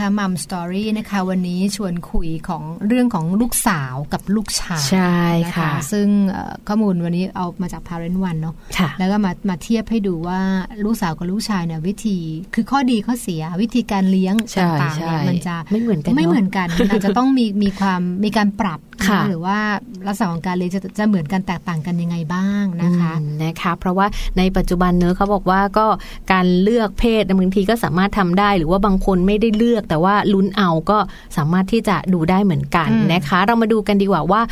[0.05, 10.41] นะคะมัมสตอรี่นะคะ วันนี้ชวนคุยของเรื่องของลูกสาวกับลูกชายใช่นค่ะซึ่งเอ่อข้อมูลวันนี้เอามาจาก Parent One เนาะค่ะแล้วก็มามาเทียบให้ดูว่า
[10.85, 12.19] ลูกสาวกับลูกชายเนี่ยวิธี
[12.55, 18.94] คือข้อดีข้อเสียวิธีการเลี้ยงใช่ต่างๆใช่เนี่ยมันจะไม่เหมือนกันเนอะไม่เหมือนกันมันอาจจะต้องมีมีความมีการปรับนค่ะ
[19.29, 19.59] หรือว่า
[20.07, 24.07] ลักษณะของการเลี้ยงจะจะเหมือนกันแตกต่างกันยังไงบ้างนะคะอืมนะคะ เพราะว่า
[24.39, 25.87] ในปัจจุบันเนื้อะเขาบอกว่าก็
[26.33, 30.99] การเลือกเพศบางทีก็สามารถทำได้ หรือว่าบางคนไม่ได้เลือก แต่ว่าลุ้นเอาก็
[31.37, 34.43] สามารถที่จะดูได้เหมือนกันอืมนะคะ เรามาดูกันดีกว่าว่า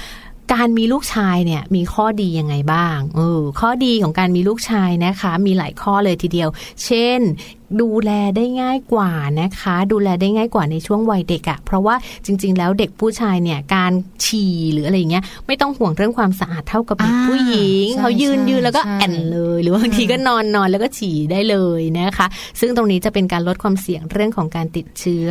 [0.54, 6.48] การมีลูกชายเนี่ยมีข้อดียังไงบ้าง เออ ข้อดีของการมีลูกชายนะคะ มีหลายข้อเลยทีเดียว
[6.84, 7.20] เช่น
[7.80, 11.94] ดูแลได้ง่ายกว่านะคะ ดูแลได้ง่ายกว่าในช่วงวัยเด็กอะเพราะว่า
[12.26, 13.92] จริง ๆ แล้วเด็กผู้ชายเนี่ยการ
[14.24, 22.26] ฉี่หรืออะไรอย่างเงี้ยไม่ต้องห่วงเรื่องความสะอาดเท่ากับเด็กอ่าผู้หญิงใช่เขายืนใช่ยืนแล้วก็ใช่แอนเลย หรือว่าบางทีก็นอนนอนแล้วก็ฉี่ได้เลยนะคะ
[22.60, 25.28] ซึ่งตรงนี้จะเป็นการลดความเสี่ยงเรื่องของการติดเชื้อ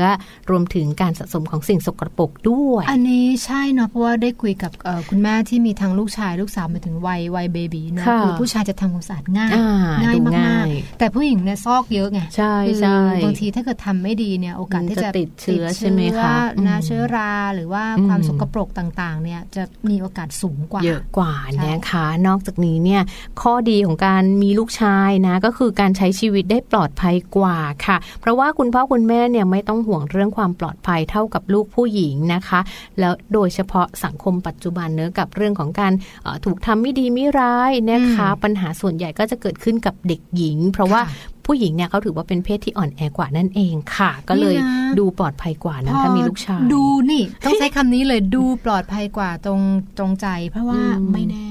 [0.49, 9.67] รวมถึงการสะสมของสิ่งสกปรกด้วย อันนี้ใช่เนาะเพราะว่าได้คุยกับเอ่อคุณแม่ที่มีทั้งลูกชายลูกสาวมาถึงวัยวัยเบบีเนาะค่ะคือผู้ชายจะทำความสะอาดง่ายอ่า
[10.03, 16.35] ง่ายดูมาง่ากยๆแต่ผู้หญิงเนี่ยซอกเยอะไงใช่คือใช่บางทีถ้าเกิดทำไม่ดีเนี่ยโอกาสมันที่จะจะติดเชื้อติดใช่ไหมคะ
[16.67, 23.01] นะอืมเชื้อราหรือว่าอืมความสกปรกต่างๆ เนี่ยจะมีโอกาสสูงกว่าเยอะกว่าใช่นะคะ นอกจากนี้เนี่ย
[23.41, 32.59] ข้อดีของการมีลูกชายนะก็คือการใช้ชีวิตได้ปลอดภัยกว่าค่ะ เพราะว่าคุณพ่อคุณแม่เนี่ยไม่ต้องห่วงเรื่องความปลอดภัยเท่ากับลูกผู้หญิงนะคะ
[32.99, 49.61] แล้วโดยเฉพาะสังคมปัจจุบันเนื้อะกับเรื่องของการเอ่อถูกทำไม่ดีไม่ร้ายนะคะ ปัญหาส่วนใหญ่ก็จะเกิดขึ้นกับเด็กหญิง เพราะว่าค่ะ ผู้หญิงเนี่ยเขาถือว่าเป็นเพศที่อ่อนแอกว่านั่นเองค่ะ ก็เลยนี่นะดูปลอดภัยกว่านะถ้ามีลูกชายดูนี่ ต้องใช้คำนี้เลยดูปลอดภัยกว่าตรง
[49.97, 51.50] ตรงใจ เพราะว่าอืมไม่แน่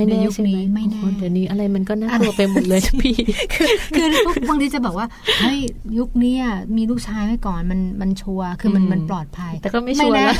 [0.00, 3.14] ไม่แน่ในยุคใช่ไหมนี้ไม่แน่โอ้โหเดี๋ยวนี้อะไรมันก็น่ากลัวไปหมดเลยพี่
[3.94, 5.06] คือพวกบางทีจะบอกว่า
[5.40, 5.58] เฮ้ย
[5.98, 6.42] ยุคเนี้ย
[6.76, 10.36] มีลูกชายไว้ก่อนมันมันชัวร์คือมันอืมมันปลอดภัย แต่ก็ไม่ชัวร์แน่นะ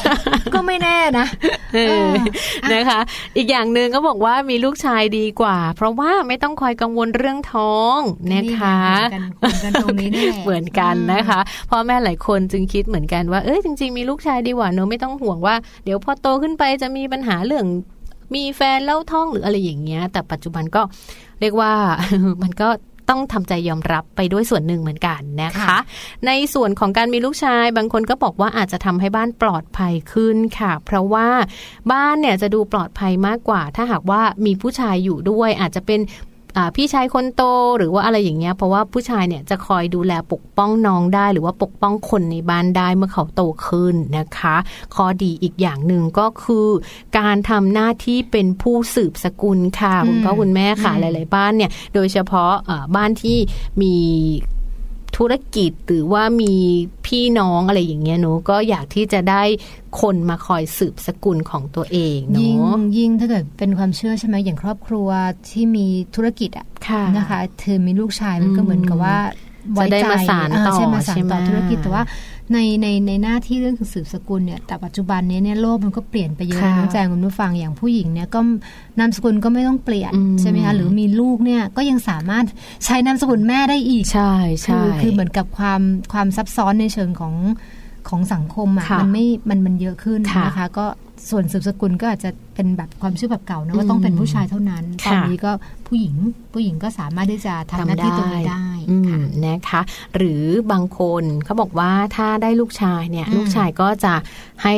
[0.54, 1.26] ก็ไม่แน่นะ
[1.74, 2.12] เออเออ
[2.72, 3.00] นะคะ
[3.36, 7.98] อีกอย่างหนึ่งก็บอกว่ามีลูกชายดีกว่า เพราะว่าไม่ต้องคอยกังวลเรื่องท้อง
[8.34, 8.78] นะคะ
[9.10, 17.66] เหมือนกันเหมือนกันตรงนี้นี่แหละเหมือนกันนะคะพ่อแม่หลายคนจึงคิดเหมือนกันว่าเอ้ยจริง ๆ มีลูกชายดีกว่าเนอะไม่ต้องห่วงว่า เดี๋ยวพอโตขึ้นไปจะมีปัญหาเรื่อง
[18.34, 20.82] มีแฟนเล่าท้องหรืออะไรอย่างเงี้ย แต่ปัจจุบันก็
[21.40, 21.72] เรียกว่า
[22.42, 22.68] มันก็
[23.10, 25.78] ต้องทำใจยอมรับไปด้วยส่วนหนึ่งเหมือนกันนะคะค่ะ
[26.26, 31.28] ในส่วนของการมีลูกชาย บางคนก็บอกว่าอาจจะทำให้บ้านปลอดภัยขึ้นค่ะ เพราะว่า
[31.92, 36.28] บ้านเนี่ยจะดูปลอดภัยมากกว่า ถ้าหากว่ามีผู้ชายอยู่ด้วย อาจจะเป็นอ่า
[36.76, 37.42] พี่ชายคนโต
[37.78, 44.56] หรือว่าอะไรอย่างเงี้ยเพราะว่าผู้ชายเนี่ยจะคอยดูแลปกป้องน้องได้ หรือว่าปกป้องคนในบ้านได้เมื่อเขาโตขึ้นนะคะ
[44.94, 46.68] ข้อดีอีกอย่างหนึ่งก็คือ
[47.18, 53.38] การทำหน้าที่เป็นผู้สืบสกุลค่ะคุณพ่อคุณแม่ค่ะหลาย ๆ บ้านเนี่ยโดยเฉพาะเอ่อบ้านที่
[53.82, 53.94] มี
[55.16, 56.54] ธุรกิจหรือว่ามี
[57.06, 59.42] พี่น้องอะไรอย่างเงี้ยเนอะก็อยากที่จะได้
[60.00, 65.08] คนมาคอยสืบสกุลของตัวเองเนยิ่งอะยิ่งถ้าเกิดเป็นความเชื่อใช่ไหมอย่างครอบครัว
[65.50, 69.18] ที่มีธุรกิจอะค่ะนะคะเธอมีลูกชายมันก็เหมือนกับว่า
[69.76, 72.02] จะได้มาสานต่อเใช่มาสานต่อใช่ไหมธุรกิจแต่ว่า
[72.52, 78.40] ในในในหน้าที่เรื่องของสืบสกุลเนี่ยแต่ปัจจุบันนี้เนี่ยโลกมันก็เปลี่ยนไปเยอะค่ะน้องแจงคุณผู้ฟังอย่างผู้หญิงเนี่ยก็
[78.98, 82.44] นามสกุลก็ไม่ต้องเปลี่ยนอืมใช่ไหมคะหรือมีลูกเนี่ยก็ยังสามารถ
[82.84, 85.80] ใช้นามสกุลแม่ได้อีกใช่ใช่คือคือเหมือนกับความ
[86.12, 87.34] ความซับซ้อนในเชิงของ
[88.08, 90.86] ของสังคมอะค่ะมันไม่มันมันเยอะขึ้นค่ะนะคะ ก็
[91.30, 95.50] ส่วนสืบสกุลก็อาจจะ เป็นแบบความเชื่อแบบเก่านะว่าต้องเป็นผู้ชายเท่านั้นค่ะตอนนี้ก็
[95.88, 96.14] ผู้หญิง
[96.52, 99.80] ผู้หญิงก็สามารถที่จะทำหน้าที่ตรงนี้ได้อืมค่ะนะคะ
[100.16, 100.42] หรือ
[100.72, 104.14] บางคนเขาบอกว่าถ้าได้ลูกชายเนี่ยอืมลูกชายก็จะ
[104.64, 104.74] ให้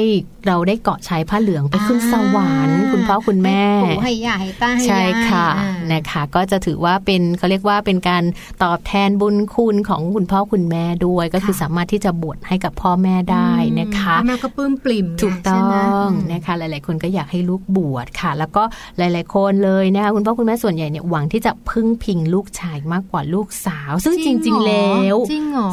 [0.46, 8.24] เราได้เกาะชายผ้าเหลืองไปขึ้นอ่าสวรรค์คุณพ่อคุณแม่ให้ปู่ให้ย่าให้ตาให้ใช่ยายค่ะอ่านะคะ ก็จะถือว่าเป็นเขาเรียกว่าเป็นการ
[8.62, 15.62] ตอบแทนบุญคุณของคุณพ่อคุณแม่ด้วยก็คือสามารถที่จะบวชให้กับพ่อแม่ได้นะคะแม่ก็ปลื้มปลิ่มถูกต้อ
[16.04, 18.62] งนะคะ หลาย ๆ คนก็อยากให้ลูกบวชค่ะ แล้วก็
[18.98, 25.16] หลาย ๆ คนเลยนะคะคุณพ่อคุณแม่ส่วนใหญ่เนี่ยหวังที่จะพึ่งพิงลูกชายมากกว่าลูกสาว ซึ่งจริง ๆ แล้ว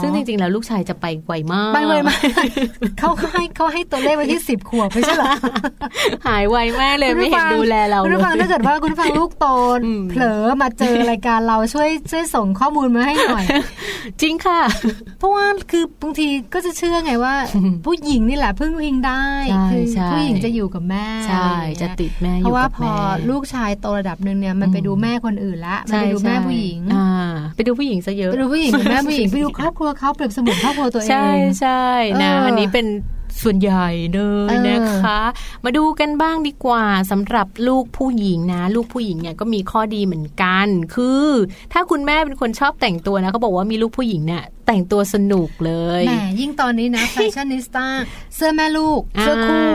[0.02, 2.20] ซึ่งจริง ๆ แล้วลูกชายจะไปไวมากไปไวมาก
[3.00, 5.32] เขาให้เขาให้ตัวเลขไว้ที่สิบขวบไม่ใช่หรอ
[6.28, 9.48] หายไวมากเลยไม่เห็นดูแลเราคุณฟังถ้าเกิดว่าคุณฟังลูกโต
[10.10, 13.46] เผลอมาเจอรายการเราช่วยช่วยส่งข้อมูลมาให้หน่อย
[14.22, 14.60] จริงค่ะ
[15.20, 17.36] เพราะว่าคือบางทีก็จะเชื่อไงว่า
[17.86, 19.24] ผู้หญิงนี่แหละพึ่งพิงได้
[19.72, 22.90] คือผู้หญิงจะอยู่กับแม่ใช่จะติดแม่เพราะว่าพอ
[23.30, 26.80] ลูกชายโตระดับหนึ่งเนี่ยมันไปดูแม่คนอื่นละมันไปดูแม่ผู้หญิง
[27.56, 31.28] ไปดูผู้หญิงซะเยอะไปดูผู้หญิงแม่ผู้หญิงไปดูครอบครัวเขาเปรียบเสมือนครอบครัวตัวเองใช่
[31.60, 31.84] ใช่
[32.22, 32.88] นะอันนี้เป็น
[33.44, 34.20] ส่วนใหญ่เล
[34.52, 35.20] ยนะคะ
[35.66, 41.28] มาดูกันบ้างดีกว่าสำหรับลูกผู้หญิงนะ ลูกผู้หญิงเนี่ยก็มีข้อดีเหมือนกัน คือ
[41.74, 47.86] ถ้าคุณแม่เป็นคนชอบแต่งตัวนะเขาบอกว่ามีลูกผู้หญิงเนี่ย แต่งตัวสนุกเลยแหมยิ่งตอนนี้นะแฟชั่นนิสต้า
[48.36, 49.70] เสื้อแม่ลูกเสื้อคู่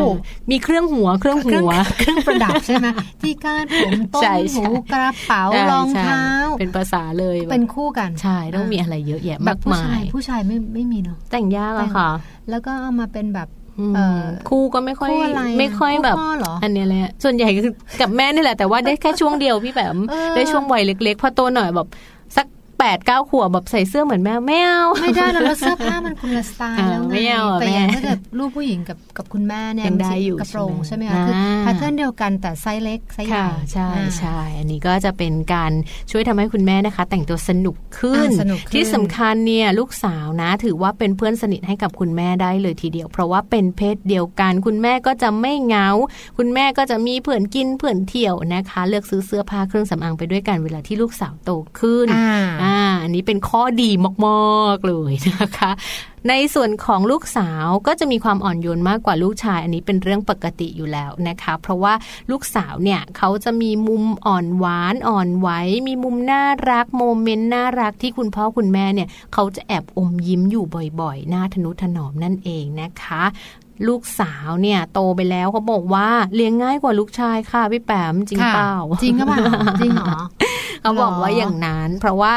[0.51, 2.87] มีเครื่องหัวเครื่องหัว เครื่องประดับใช่ไหม
[3.23, 4.23] ที่การผมต้น
[4.55, 6.25] หูกระเป๋ารองเท้า
[6.59, 12.11] เป็นภาษาเลยเป็นคู่กันใช่ต้องมีอะไรเยอะแยะมากมายผู้ชายไม่ไม่มีเนาะแต่งยากอะค่ะ
[12.51, 13.49] แล้วก็เอามาเป็นแบบ
[14.49, 15.11] คู่ก็ไม่ค่อย
[15.59, 16.17] ไม่ค่อยแบบ
[16.63, 17.49] อันนี้เลยส่วนใหญ่
[18.01, 19.95] กับแม่นี่แหละแต่ว่าได้แค่ช่วงเดียวพี่แบบ
[20.37, 21.89] ได้ช่วงวัยเล็กๆพอโตหน่อยแบบ
[22.79, 27.15] แปดเก้าขวบแบบใส่เสื้อเหมือนแม่ไม่เอาไม่ได้แล้วเสื้อผ้ามันคนละสไตล์แล้วไง
[27.61, 35.73] แต่อย่างถ้าเกิดลูกผู้หญิงกับกับคุณแม่เนี่ยยังได้อยู่กระโปรงใช่ไหมคะคือ pattern เดียวกันแต่ไซส์เล็กไซส์ใหญ่ใช่ใช่อันนี้ก็จะเป็นการ
[36.11, 38.29] ช่วยทำให้คุณแม่นะคะ แต่งตัวสนุกขึ้น
[38.73, 45.89] ที่สำคัญเนี่ยลูกสาวนะ ถือว่าเป็นเพื่อนสนิทให้กับคุณแม่ได้เลยทีเดียว เพราะว่าเป็นเพศเดียวกัน คุณแม่ก็จะไม่เหงา
[46.39, 52.09] คุณแม่ก็จะมีเพื่อนกินเพื่อนเที่ยวนะคะ เลือกซื้อเสื้อผ้าเครื่องสำอางไปด้วยกันเวลาที่ลูกสาวโตขึ้น
[52.65, 53.91] อ่าอันนี้เป็นข้อดี
[54.27, 55.73] มากๆเลยนะคะ
[56.29, 61.95] ในส่วนของลูกสาวก็จะมีความอ่อนโยนมากกว่าลูกชาย อันนี้เป็นเรื่องปกติอยู่แล้วนะคะ เพราะว่า
[62.31, 65.49] ลูกสาวเนี่ยเขาจะมีมุมอ่อนหวานอ่อนไหว
[65.87, 70.65] มีมุมน่ารักโมเมนต์น่ารักที่คุณพ่อคุณแม่เนี่ยเขาจะแอบอมยิ้มอยู่
[71.01, 73.23] บ่อยๆ หน้าทนุถนอมนั่นเองนะคะ
[73.89, 79.41] ลูกสาวเนี่ย โตไปแล้วเขาบอกว่าเลี้ยงง่ายกว่าลูกชายค่ะพี่แปมจริงเปล่าจริงก็เปล่า
[79.81, 80.19] จริงเหรอ
[80.83, 82.33] เขาบอกว่าอย่างนั้น เพราะว่า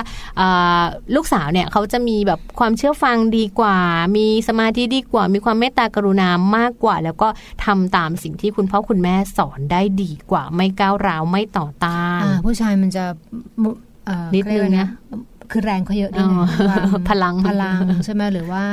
[1.15, 3.77] ลูกสาวเนี่ยเขาจะมีแบบความเชื่อฟังดีกว่า
[4.17, 7.27] มีสมาธิดีกว่า มีความเมตตากรุณามากกว่า แล้วก็
[7.65, 13.03] ทำตามสิ่งที่คุณพ่อคุณแม่สอนได้ดีกว่า ไม่ก้าวร้าวไม่ต่อต้านผู้ชายมันจะ
[14.35, 14.89] นิดนึงนะ
[15.51, 16.25] คือแรงเขาเยอะด้วย
[17.09, 18.63] พลังพลังใช่ไหมหรือว่า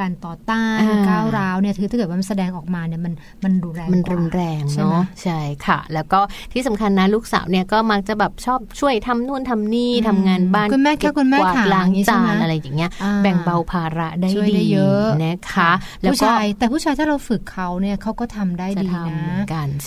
[0.00, 6.20] การต่อต้านก้าวร้าวเนี่ยถือถ้าเกิดว่ามันแสดงออกมาเนี่ยมันมันรุนแรงมันรุนแรงเนาะใช่ค่ะ แล้วก็
[6.52, 12.90] ที่สำคัญนะลูกสาวเนี่ยก็มักจะแบบชอบช่วยทำนู่นทำนี่ทำงานบ้านคุณแม่แค่คุณแม่ขาล้างจานอะไรอย่างเงี้ย
[13.22, 19.38] แบ่งเบาภาระได้ดีเยอะนะคะแล้วก็แต่ผู้ชายถ้าเราฝึกเขาเนี่ยเขาก็ทำได้ดีนะ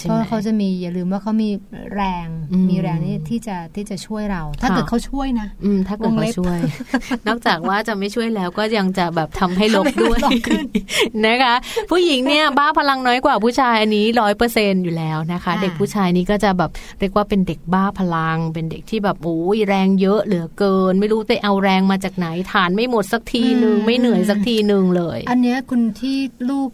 [0.07, 1.49] เพราะเขาจะมีอย่าลืมว่าเขามี
[1.95, 2.27] แรง
[2.69, 5.47] มีแรงนี่ที่จะที่จะช่วยเรา ถ้าเกิดเขาช่วยนะ
[5.87, 6.57] ถ้าเกิดเขาช่วย
[7.27, 10.19] นอกจากว่าจะไม่ช่วยแล้วก็ยังจะแบบทำให้ลบด้วย
[11.25, 11.55] นะคะ
[11.91, 26.17] ผู้หญิงเนี่ยบ้าพลังน้อยกว่าผู้ชายอันนี้ร้อยเปอร์เซ็นอยู่แล้วนะคะ เด็กผู้ชายนี้ก็จะแบบเรียกว่าเป็นเด็กบ้าพลัง เป็นเด็กที่แบบโอ้ยแรงเยอะเหลือเกิน ไม่รู้ไปเอาแรงมาจากไหนฐานไม่หมดสักทีหนึ่งไม่เหนื่อยสักทีหนึ่งเลย อันนี้คุณที่
[26.49, 26.69] ลูก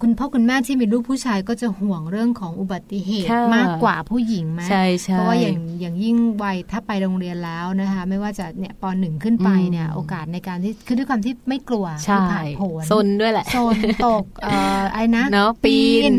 [0.00, 12.18] คุณพ่อคุณแม่ที่มีลูกผู้ชายก็จะห่วงเรื่องของอุบัติเหตุมากกว่าผู้หญิงไหมใช่ใช่เพราะว่าอย่างอย่างยิ่งวัยถ้าไปโรงเรียนแล้วนะคะ ไม่ว่าจะเนี่ยปหนึ่งขึ้นไปเนี่ยโอกาสในการที่คือด้วยความที่ไม่กลัวใช่
[12.60, 15.78] ผลซนด้วยแหละโซนตกเอ่อไอ้นะเนาะปี
[16.10, 16.12] น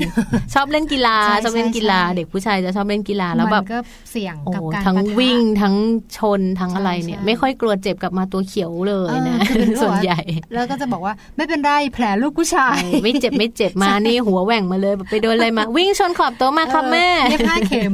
[0.54, 3.80] ชอบเล่นกีฬาชอบเล่นกีฬา เด็กผู้ชายจะชอบเล่นกีฬาแล้วแบบก็
[4.12, 5.76] เสี่ยงกับการทั้งวิ่งทั้ง
[6.18, 9.38] ชนทั้งอะไรเนี่ย ไม่ค่อยกลัวเจ็บกลับมาตัวเขียวเลยนะ
[9.82, 10.20] ส่วนใหญ่
[10.54, 17.94] แล้วก็จะบอกว่าไม่เป็นไรแผลลูกผู้ชาย ไม่เจ็บไม่เจ็บมานี่หัวแหว่งมาเลยไปโดนอะไรมา วิ่งชนขอบโต๊ะมาครับแม่เย็บห้าเข็ม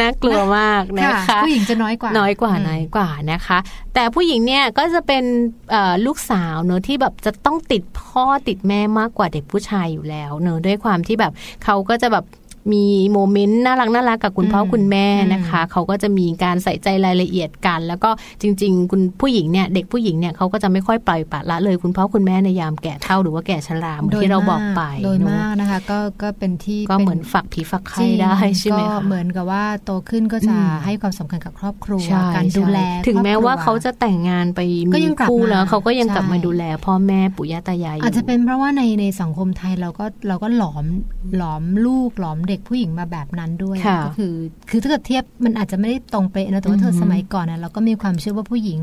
[0.00, 3.58] น่ากลัวมากนะคะผู้หญิงจะน้อยกว่าน้อยกว่าน้อยกว่านะคะ
[3.94, 5.24] แต่ผู้หญิงเนี่ยก็จะเป็น
[6.06, 11.32] ลูกสาวเนอะที่แบบจะต้องติดพ่อติดแม่มากกว่าเด็กผู้ชายอยู่แล้ว เนอะด้วยความที่แบบ
[11.64, 12.24] เขาก็จะแบบ
[12.72, 18.10] มีโมเมนต์น่ารักน่ารักกับคุณพ่อคุณแม่นะคะ เขาก็จะมีการใส่ใจรายละเอียดกัน แล้วก็
[18.42, 32.02] จริง ๆ คุณผู้หญิงเนี่ยเด็กผู้หญิงเนี่ยเขาก็จะไม่ค่อยปล่อยปละละเลยคุณพ่อคุณแม่ในยามแก่เท่าหรือว่าแก่ชราเหมือนที่เราบอกไปโดยมากนะคะก็ก็เป็นที่ก็เหมือนฝักผีฝักไข่ได้ใช่ไหมคะก็เหมือนกับว่าโตขึ้นก็จะให้ความสำคัญกับครอบครัว
[32.36, 40.84] การดูแล ถึงแม้ว่าเขาจะแต่งงานไปมีคู่แล้วเขาก็ยังกลับมาดูแลพ่อแม่ปู่ย่าตายายอาจจะเป็นเพราะว่าในในสังคมไทยเราก็เราก็หลอม
[41.36, 44.34] หลอมลูกหลอมเด็กกผู้หญิงมาแบบนั้นด้วยก็คือ
[44.70, 48.80] คือถ้าเกิดเทียบมันอาจจะไม่ได้ตรงเป๊ะนะแต่ว่าเธอสมัยก่อนนะเราก็มีความเชื่อว่าผู้หญิง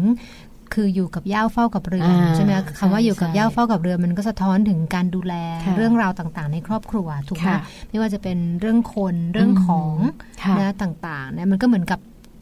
[0.73, 5.33] คืออยู่กับย่าเฝ้ากับเรือใช่ไหมคำว่าอยู่กับย่าเฝ้ากับเรือมันก็สะท้อนถึงการดูแล
[5.77, 7.51] เรื่องราวต่างๆ ในครอบครัวถูกไหม
[7.89, 9.93] ไม่ว่าจะเป็นเรื่องคนเรื่องของ
[10.59, 11.99] นะต่างๆเนี่ยมันก็เหมือนกับ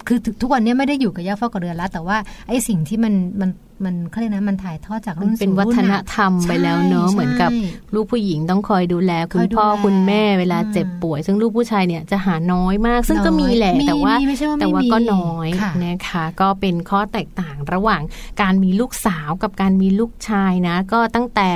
[0.08, 3.51] คือทุกวันนี้ไม่ได้อยู่กับย่าเฝ้ากับเรือแล้ว แต่ว่าไอ้สิ่งที่มันมัน
[3.86, 7.51] มันเขาเรียกนะมันถ่ายทอดจากรุ่นสู่รุ่นเป็นวัฒนธรรมไปแล้วเนอะเหมือนกับ
[7.95, 14.16] ลูกผู้หญิงต้องคอยดูแล คุณพ่อคุณแม่เวลาเจ็บป่วย ซึ่งลูกผู้ชายเนี่ยจะหาน้อยมาก ซึ่งก็มีแหละแต่ว่า
[14.62, 15.49] แต่ว่าก็น้อย
[15.84, 18.01] นะคะ ก็เป็นข้อแตกต่างระหว่าง
[18.41, 21.51] การมีลูกสาวกับการมีลูกชายนะ ก็ตั้งแต่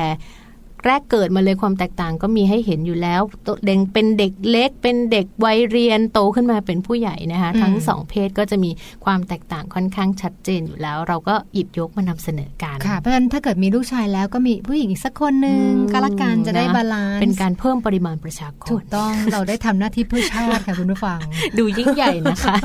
[0.86, 3.22] แรกเกิดมาเลยความแตกต่างก็มีให้เห็นอยู่แล้ว
[3.66, 8.72] เด็กเป็นเด็กเล็ก เป็นเด็กวัยเรียนโตขึ้นมาเป็นผู้ใหญ่นะคะทั้งสองเพศก็จะมี
[9.06, 21.20] ความแตกต่างค่อนข้างชัดเจนอยู่แล้ว เราก็หยิบยกมานำเสนอกันค่ะเพราะฉะนั้นถ้าเกิดมีลูกชายแล้วก็มีผู้หญิงอีกสักคนหนึ่งก็ละกันจะได้ balance เป็นการเพิ่มปริมาณประชากรถูกต้องเราได้ทำหน้าที่เพื่อชาติค่ะคุณผู้ฟัง
[21.58, 22.56] ดูยิ่งใหญ่นะคะ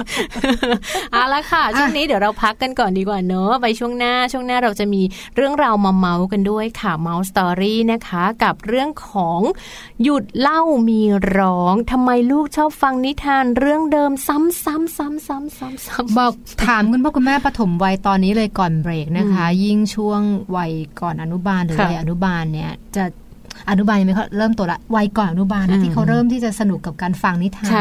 [1.13, 5.03] เอาละค่ะช่วงนี้เดี๋ยวเราพักกันก่อนดีกว่าเนอะไปช่วงหน้าช่วงหน้าเราจะมี
[5.37, 8.02] เรื่องราวมาเมาท์กันด้วยค่ะเมาท์ story นะคะ
[8.45, 9.41] กับเรื่องของ
[10.03, 11.03] หยุดเล่ามี
[11.39, 16.33] ร้องทำไมลูกชอบฟังนิทานเรื่องเดิมซ้ำๆซ้ำๆๆบอก
[16.67, 20.21] ถามคุณพ่อคุณแม่ปฐมวัยตอนนี้เลยก่อนเบรกนะคะ ยิ่งช่วง
[20.57, 23.05] วัยก่อนอนุบาลหรือวัยอนุบาลเนี่ยจะ
[23.71, 27.73] อนุบาลยังไม่เขาเริ่มตัวละวัยก่อนอนุบาลนะที่เขาเริ่มที่จะสนุกกับการฟังนิทาน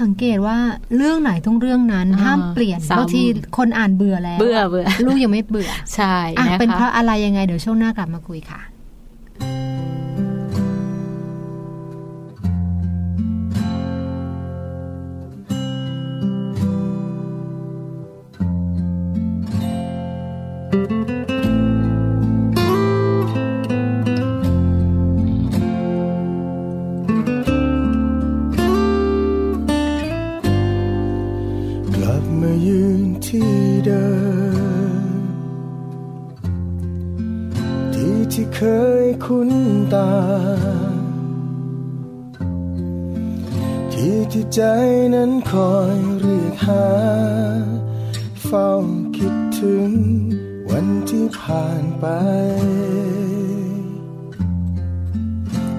[0.00, 0.56] สังเกตว่า
[0.96, 3.22] เรื่องไหนต้องเรื่องนั้นห้ามเปลี่ยนบางที
[3.56, 6.16] คนอ่านเบื่อแล้วเบื่อเบื่อลูกยังไม่เบื่อใช่
[6.60, 8.60] เป็นเพราะอะไรยังไงเดี๋ยวช่วงหน้ากลับมาคุยค่ะ
[44.54, 44.62] ใจ
[45.14, 46.88] นั้นคอยเรียกหา
[48.44, 48.68] เฝ้า
[49.16, 49.90] คิดถึง
[50.70, 52.06] วันที่ผ่านไป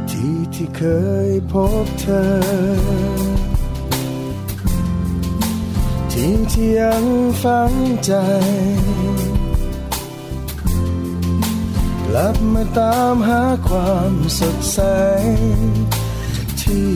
[0.09, 0.84] ที่ที่เค
[1.30, 1.53] ยพ
[1.84, 2.26] บเธอ
[6.11, 7.05] ที่ที่ยัง
[7.43, 7.74] ฝัง
[8.05, 8.13] ใจ
[12.05, 14.80] กลับมาตามหาความสดใส
[16.61, 16.89] ที่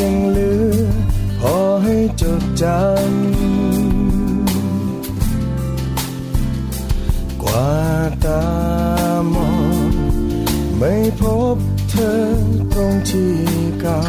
[0.00, 2.98] ยังเหลือ พอให้จดจำ
[7.42, 7.76] กว่า
[8.26, 8.46] ตา
[9.34, 9.50] มอ
[9.88, 9.92] ง
[10.78, 11.22] ไม่พ
[11.54, 11.56] บ
[11.90, 12.18] เธอ
[12.72, 13.34] ตรงที่
[13.80, 14.02] เก่า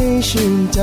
[0.00, 0.80] ให้ชื่นใจ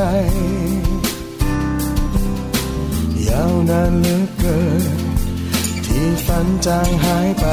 [3.28, 4.84] ยาวนานเหลือเกิน
[5.86, 7.46] ที่ฝันจางหายไป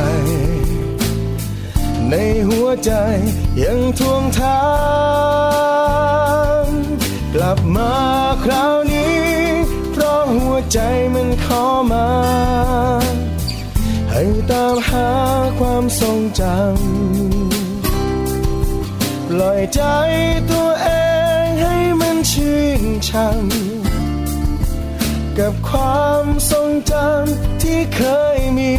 [2.08, 2.14] ใน
[2.48, 2.92] หัวใจ
[3.62, 4.62] ยังทวงทา
[6.62, 6.64] ง
[7.34, 7.92] กลับมา
[8.44, 9.22] คราวนี้
[9.92, 10.78] เพราะหัวใจ
[11.14, 12.08] มันขอมา
[14.10, 15.10] ให้ตามหา
[15.58, 17.52] ความทรงจำ
[19.28, 19.82] ปล่อยใจ
[20.50, 20.82] ตัวเอง
[23.09, 23.38] ชัง
[25.38, 28.00] กับความทรงจำที่เค
[28.36, 28.72] ยมี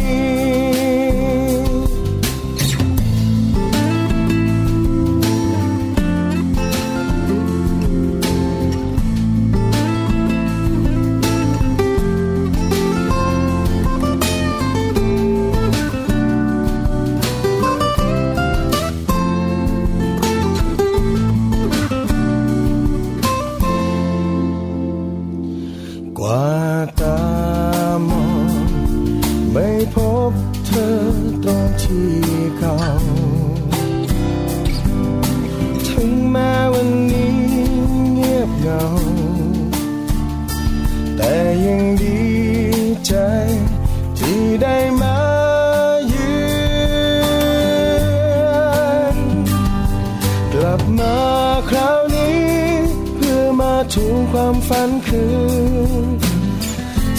[54.46, 55.36] ความฝันคือ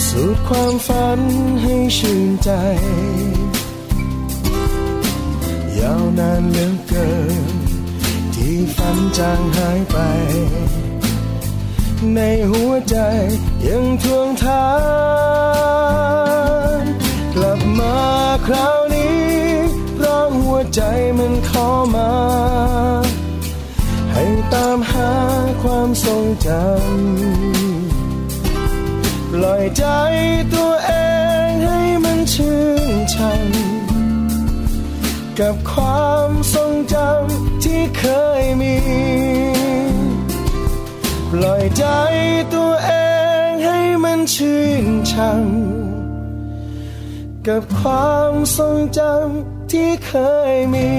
[0.08, 1.20] สูตรความฝัน
[1.62, 2.50] ให้ชื่นใจ
[5.80, 7.10] ยาวนานเหลือเกิ
[7.44, 7.48] น
[8.36, 9.98] ที่ฝันจางหายไป
[12.16, 12.20] ใน
[12.52, 12.98] หัวใจ
[13.68, 14.68] ยังทวงทา
[16.82, 16.86] น
[17.36, 17.98] กลับมา
[18.46, 19.26] คราวนี้
[19.96, 20.82] เพราะหัวใจ
[21.18, 22.10] มันขอมา
[25.86, 26.92] ความทรงจำ
[29.32, 29.86] ปล่อยใจ
[30.54, 30.92] ตัวเอ
[31.48, 32.60] งให้มันชื่
[32.94, 33.42] นชัง
[35.40, 38.04] กับความทรงจำที่เค
[38.42, 38.76] ยมี
[41.32, 41.86] ปล่อยใจ
[42.54, 42.92] ตัวเอ
[43.48, 45.44] งให้มันชื่นชัง
[47.48, 50.12] กับความทรงจำที่เค
[50.52, 50.90] ยมี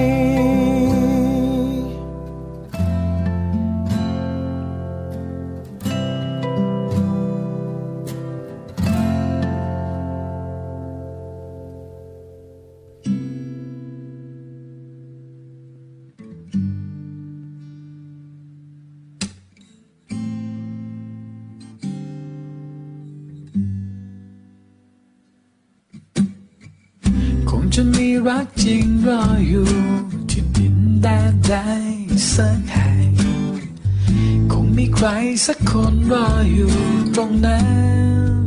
[35.51, 36.75] สักคนรออยู่
[37.15, 38.43] ตรงนั้น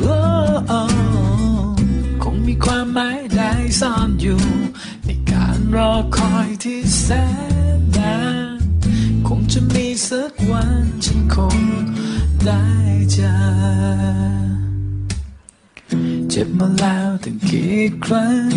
[0.00, 0.18] โอ้
[2.22, 3.42] คงมีความหมายใด
[3.80, 4.40] ซ่อนอยู่
[5.04, 7.08] ในการรอคอยที่แส
[7.78, 8.16] นนา
[8.56, 8.60] น
[9.26, 11.60] คงจะมีสักวันฉันคง
[12.46, 12.64] ได้
[13.12, 13.32] เจอ
[16.30, 18.48] เจ็บมาแล้วตั้งกี่ครั้ง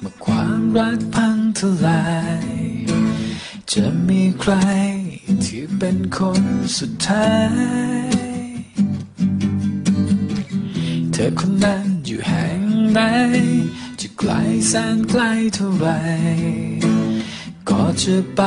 [0.00, 2.04] เมื่อความรักพังทลา
[2.44, 2.48] ย
[3.72, 4.54] จะมีใคร
[5.44, 6.42] ที่เป็นคน
[6.78, 7.30] สุดท้า
[8.04, 8.12] ย
[11.12, 12.60] เธอคนนั้นอยู่แห่ง
[12.92, 13.00] ไหน
[14.00, 14.30] จะไกล
[14.68, 15.22] แสนไกล
[15.54, 15.88] เท่าไร
[17.68, 18.42] ก็จะไป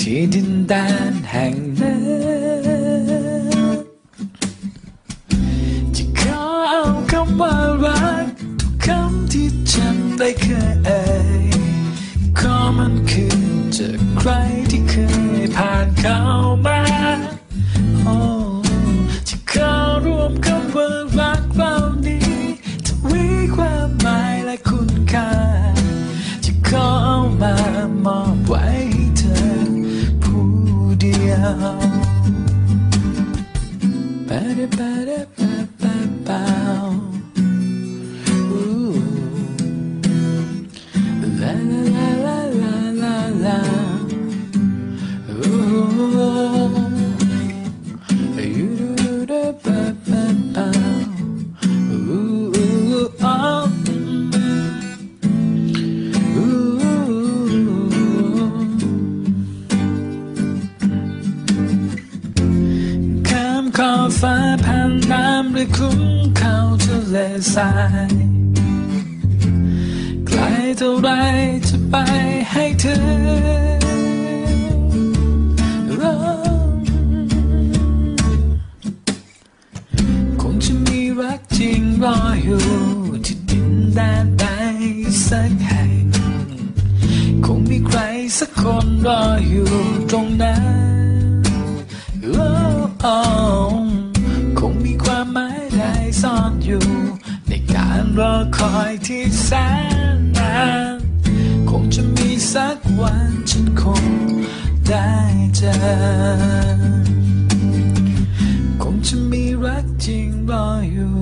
[0.00, 0.74] ที่ดินแด
[1.10, 2.02] นแห่งนั้น
[5.96, 8.26] จะขอเอาคำว่ารัก
[8.60, 11.02] ทุกคำที่ฉันได้เคยเอ่
[11.42, 11.46] ย
[12.38, 14.30] ขอมันคืน จากใคร
[14.70, 14.94] ที่เค
[15.42, 16.20] ยผ่านเข้า
[16.66, 16.80] มา
[18.04, 18.16] โอ้
[19.28, 19.72] จะขอ
[20.04, 20.88] รวมคำว่า
[21.20, 21.74] รักเหล่า
[22.06, 22.30] นี้
[22.86, 23.24] ทวี
[23.56, 25.30] ความหมายและคุณค่า
[26.44, 27.54] จะขอเอามา
[28.04, 29.44] มอบไว้ให้เธอ
[30.22, 30.46] ผู้
[31.00, 31.56] เดียว
[34.28, 35.05] ba da ba
[65.56, 66.02] น้ำหรือคุ้ม
[66.40, 67.16] ข้าวทะเล
[67.54, 67.70] ทรา
[68.10, 68.14] ย
[70.26, 70.40] ไกล
[70.78, 71.08] เท่าไร
[71.68, 71.94] จะไป
[72.50, 72.96] ให้เธอ
[76.00, 76.18] ร้อ
[76.76, 76.78] ง
[80.40, 82.64] คงจะมีรักจริงรออยู่
[83.26, 84.44] ที่ดินแดนใด
[85.26, 85.90] สักแห่ง
[87.44, 87.98] คงมีใคร
[88.38, 89.70] สักคนรออยู่
[90.10, 90.66] ตรงนั้น
[93.00, 93.16] โอ้
[96.66, 96.88] อยู่
[97.48, 99.50] ในการรอคอยที่แส
[100.14, 100.56] นนา
[100.94, 100.98] น
[101.70, 104.04] คงจะมีสักวันฉันคง
[104.88, 105.10] ได้
[105.56, 105.74] เจอ
[108.82, 111.16] คงจะมีรักจริงรออยู่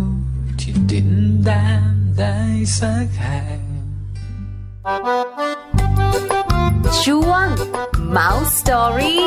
[0.61, 1.11] ที่ดิน
[1.45, 1.51] แด
[1.92, 2.22] นใด
[2.78, 3.61] สักแห่ง
[7.01, 7.49] ช่วง
[8.16, 9.18] Mouse Story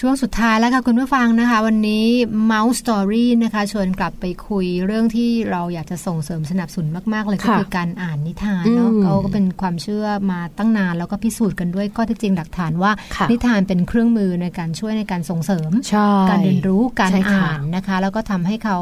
[0.00, 2.06] ช่วงสุดท้ายแล้วค่ะคุณผู้ฟังนะคะ วันนี้
[2.50, 18.78] Mouse Story นะคะชวนกลับไปคุยเรื่องที่เราอยากจะส่งเสริมสนับสนุนมาก ๆ เลยก็ค่ะคือการอ่านนิทานเนาะอืมเขาก็เป็นความเชื่อมาตั้งนานแล้วก็พิสูจน์กันด้วยก็ที่จริงหลักฐานว่าค่ะนิทานเป็นเครื่องมือในการช่วยในการส่งเสริมใช่การเรียนรู้การใช่ค่ะอ่านนะคะ แล้วก็ทำให้เขา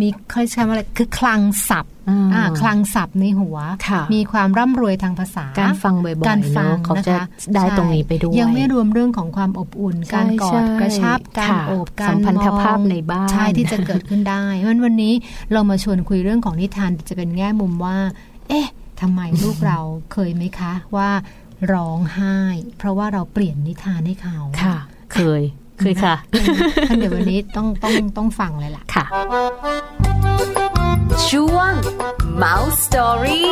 [0.00, 1.97] มีเขาใช้คำว่าอะไรคือคลังศัพท์อ่าอ่า
[2.60, 3.56] คลังศัพท์ในหัว
[3.88, 15.12] ค่ะมีความร่ำรวยทางภาษา การฟังบ่อยๆการฟังเนอะเขาจะนะคะได้ใช่ตรงนี้ไปด้วย ยังไม่รวมเรื่องของความอบอุ่นใช่การกอดใช่กระชับ การค่ะโอบการสัมพันธภาพมองในบ้านใช่ที่จะเกิดขึ้นได้เพราะฉะนั้นวันนี้
[15.52, 17.96] เรามาชวนคุยเรื่องของนิทานจะเป็นแง่มุมว่า
[18.48, 18.68] เอ๊ะ
[19.00, 19.78] ทำไมลูกเรา
[20.12, 21.10] เคยไหมคะ ว่า
[21.72, 22.38] ร้องไห้
[22.78, 24.76] เพราะว่าเราเปลี่ยนนิทานให้เขาค่ะ
[25.12, 25.42] เคย
[25.80, 26.14] เคยค่ะ
[26.98, 29.04] เดี๋ยววันนี้ต้องต้องต้องฟังเลยล่ะค่ะ
[31.28, 31.72] ช่วง
[32.42, 33.46] Mouse Story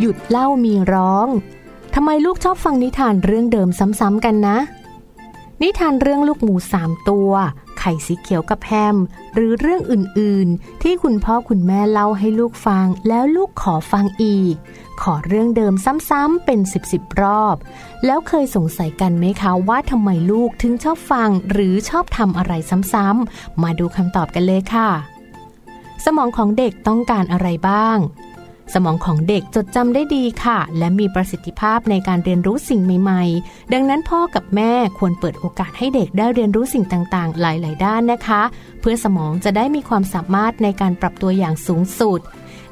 [0.00, 1.28] หยุดเล่ามีร้อง
[1.94, 4.56] ทำไมลูกชอบฟังนิทานเรื่องเดิมซ้ำๆกันนะ
[5.62, 7.30] นิทานเรื่องลูกหมูสามตัว
[7.63, 8.96] ไข่สีเขียวกับแฮม
[9.34, 14.54] หรือเรื่องอื่นๆ ที่คุณพ่อคุณแม่เล่าให้ลูกฟัง แล้วลูกขอฟังอีก
[15.02, 15.74] ขอเรื่องเดิม
[16.10, 17.56] ซ้ำๆเป็นสิบสิบรอบ
[18.04, 22.52] แล้วเคยสงสัยกันไหมคะว่าทำไมลูกถึงชอบฟัง หรือชอบทำอะไร
[22.92, 24.90] ซ้ำๆมาดูคำตอบกันเลยค่ะ
[26.04, 27.98] สมองของเด็กต้องการอะไรบ้าง
[28.72, 38.42] สมองของเด็กจดจำได้ดีค่ะ และมีประสิทธิภาพในการเรียนรู้สิ่งใหม่ๆ ดังนั้นพ่อกับแม่ควรเปิดโอกาสให้เด็กได้เรียนรู้สิ่งต่างๆ หลายๆ ด้านนะคะ
[38.80, 42.20] เพื่อสมองจะได้มีความสามารถในการปรับตัวอย่างสูงสุด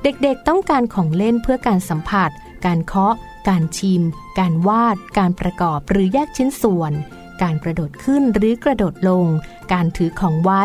[0.02, 2.30] เด็กๆต้องการของเล่นเพื่อการสัมผัส
[2.66, 3.14] การเคาะ
[3.48, 4.02] การชิม
[4.38, 6.92] การวาด การประกอบหรือแยกชิ้นส่วน
[7.42, 9.26] การกระโดดขึ้นหรือกระโดดลง
[9.72, 10.62] การถือของไว้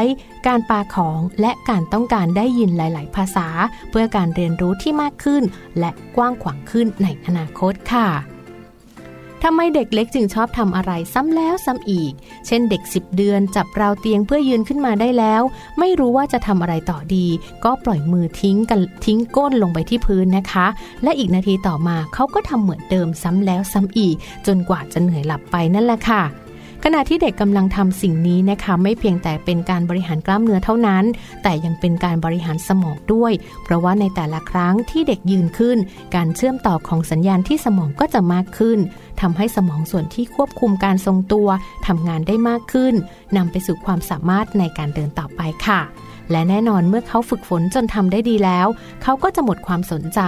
[0.47, 3.47] การปาของ และการต้องการได้ยินหลาย ๆ ภาษา
[3.89, 5.43] เพื่อการเรียนรู้ที่มากขึ้น
[5.79, 8.07] และกว้างขวางขึ้นในอนาคตค่ะ
[9.43, 12.13] ทำไมเด็กเล็กจึงชอบทำอะไรซ้ำแล้วซ้ำอีก
[12.47, 15.41] เช่นเด็ก 10 เดือนจับราวเตียงเพื่อยืนขึ้นมาได้แล้ว
[15.79, 17.27] ไม่รู้ว่าจะทำอะไรต่อดี
[17.65, 20.67] ก็ปล่อยมือทิ้งกันทิ้งก้นลงไปที่พื้นนะคะ
[21.03, 24.15] และอีกนาทีต่อมาเขาก็ทำเหมือนเดิมซ้ำแล้วซ้ำอีก
[24.47, 26.23] จนกว่าจะเหนื่อยหลับไปนั่นแหละค่ะ
[26.83, 31.03] ขณะที่เด็กกำลังทำสิ่งนี้นะคะไม่เพียงแต่เป็นการบริหารกล้ามเนื้อเท่านั้น
[31.43, 35.77] แต่ยังเป็นการบริหารสมองด้วย เพราะว่าในแต่ละครั้งที่เด็กยืนขึ้น
[36.15, 38.79] การเชื่อมต่อของสัญญาณที่สมองก็จะมากขึ้น
[39.21, 41.47] ทำให้สมองส่วนที่ควบคุมการทรงตัว
[41.87, 42.93] ทำงานได้มากขึ้น
[43.37, 45.81] นำไปสู่ความสามารถในการเดินต่อไปค่ะ
[46.31, 48.67] และแน่นอนเมื่อเขาฝึกฝนจนทำได้ดีแล้ว
[49.03, 50.19] เขาก็จะหมดความสนใจ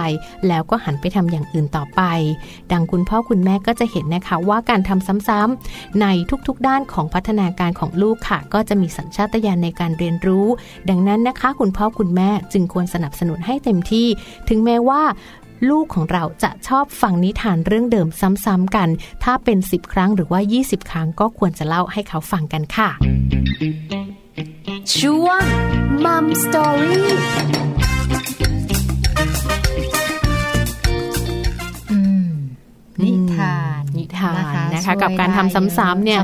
[0.48, 2.02] แล้วก็หันไปทำอย่างอื่นต่อไป
[2.72, 6.06] ดังคุณพ่อคุณแม่ก็จะเห็นนะคะว่าการทำซ้ำๆใน
[6.46, 10.46] ทุกๆด้านของพัฒนาการของลูกค่ะ ก็จะมีสัญชาตญาณในการเรียนรู้
[10.90, 14.06] ดังนั้นนะคะ คุณพ่อคุณแม่จึงควรสนับสนุนให้เต็มที่
[14.48, 15.02] ถึงแม้ว่า
[15.70, 18.88] ลูกของเราจะชอบฟังนิทานเรื่องเดิมซ้ำๆกัน
[19.24, 22.88] ถ้าเป็น 10 ครั้งหรือว่า 20 ครั้งก็ควรจะเล่าให้เขาฟังกันค่ะ
[24.98, 25.44] ช่วง
[26.04, 27.10] มัมสตอรี่
[33.02, 33.59] นิทาน
[34.20, 34.34] ทาน
[34.74, 36.20] นะคะกับการทำซ้ำๆเนี่ย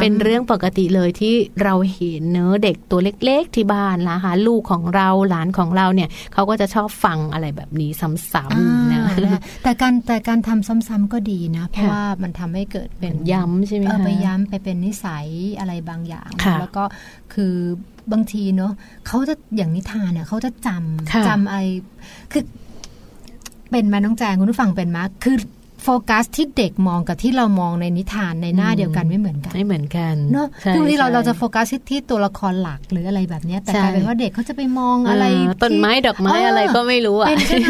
[0.00, 9.02] เป็นเรื่องปกติเลยที่เราเห็นเนื้อเด็กตัวเล็กๆที่บ้านนะคะลูกของเราหลานของเราเนี่ยเขาก็จะชอบฟังอะไรแบบนี้ซ้ำๆนะ
[9.62, 15.26] แต่การแต่การทำซ้ำๆก็ดีนะเพราะว่ามันทำให้เกิดเป็นย้ำใช่ไหมคะไปย้ำไปเป็นนิสัย
[15.58, 16.30] อะไรบางอย่าง
[16.60, 16.84] แล้วก็
[17.34, 17.54] คือ
[18.12, 18.72] บางทีเนาะ
[19.06, 21.56] เขาจะอย่างนิทานเนี่ยเขาจะจำจำไอ
[22.32, 22.44] คือ
[23.70, 25.36] เป็นมาน้องแจงคุณผู้ฟังเป็นมาคือ
[25.82, 35.24] โฟกัสที่เด็กมองกับที่เรามองในนิทานในหน้าเดียวกันไม่เหมือนกัน ไม่เหมือนกันเนาะคือที่เราเราจะโฟกัสที่ตัวละครหลักหรืออะไรแบบนี้แต่กลายเป็นว่าเด็กเขาจะไปมองอะไร
[35.62, 37.66] ต้นไม้ดอกไม้อะไรก็ไม่รู้อะเป็นใช่ไหม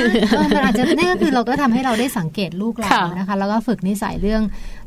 [0.54, 2.88] มันอาจจะนี่ก็คือเราก็ทำให้เราได้สังเกตลูกเรา
[3.18, 4.42] นะคะ แล้วก็ฝึกนิสัยเรื่อง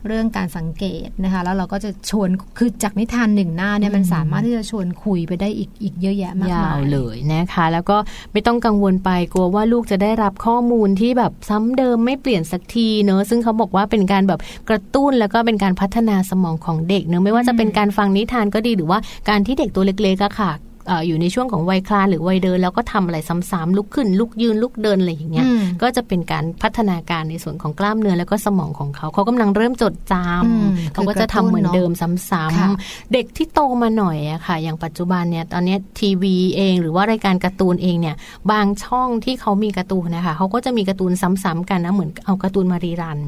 [0.07, 7.97] เรื่องการสังเกตนะคะ แล้วเราก็จะชวนคือจากนิทานหนึ่งหน้าเนี่ยมันสามารถที่จะชวนคุยไปได้อีกอีกเยอะแยะมากมายเลยนะคะ แล้วก็
[8.31, 14.39] ไม่ต้องกังวลไปกลัวว่าลูกจะได้รับข้อมูลที่แบบซ้ำเดิมไม่เปลี่ยนสักทีเนอะซึ่งเขาบอกว่าเป็นการแบบ
[14.69, 18.99] กระตุ้นแล้วก็เป็นการพัฒนาสมองของเด็กเนอะไม่ว่าจะเป็นการฟังนิทานก็ดีหรือว่า
[19.29, 20.51] การที่เด็กตัวเล็กๆก็ค่ะ
[21.07, 23.17] อยู่ในช่วงของวัยคลานหรือวัยเดิน แล้วก็ทำอะไร
[23.51, 25.45] ซ้ำๆลุกขึ้น ลุกยืนลุกเดินอะไรอย่างเงี้ย
[25.81, 38.15] ก็จะเป็นการพัฒนาการในส่วนของกล้ามเนื้อแล้วก็สมองของเขา เขากำลังเริ่มจดจำเขาก็จะทำเหมือนเดิมซ้ำๆเด็กที่โตมาหน่อยอะค่ะ อย่างปัจจุบันเนี่ยตอนนี้ทีวีเองหรือว่ารายการการ์ตูนเองเนี่ย
[38.51, 41.11] บางช่องที่เขามีการ์ตูนนะคะเขาก็จะมีการ์ตูน
[41.43, 43.19] ซ้ำๆกันนะเหมือนเอาการ์ตูนมารีรัน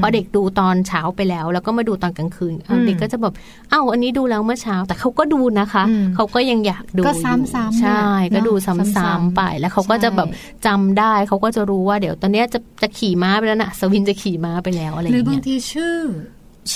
[0.00, 2.54] พอเด็กดูตอนเช้าไปแล้ว แล้วก็มาดูตอนกลางคืน
[2.86, 3.34] เด็กก็จะแบบ
[3.70, 5.82] เอ้าอันนี้ดูแล้วเมื่อเช้า แต่เขาก็ดูนะคะ
[6.14, 10.28] เขาก็ยังอยากดูก็ซ้ำใช่ก็ดูซ้ำๆไปแล้วเขาก็จะแบบ
[10.66, 15.98] จำได้เขาก็จะรู้ว่าเดี๋ยวตอนนี้จะจะขี่ม้าไปแล้วนะสวินจะขี่ม้าไปแล้วอะไรอย่างเงี้ยหรือบางทีชื่อ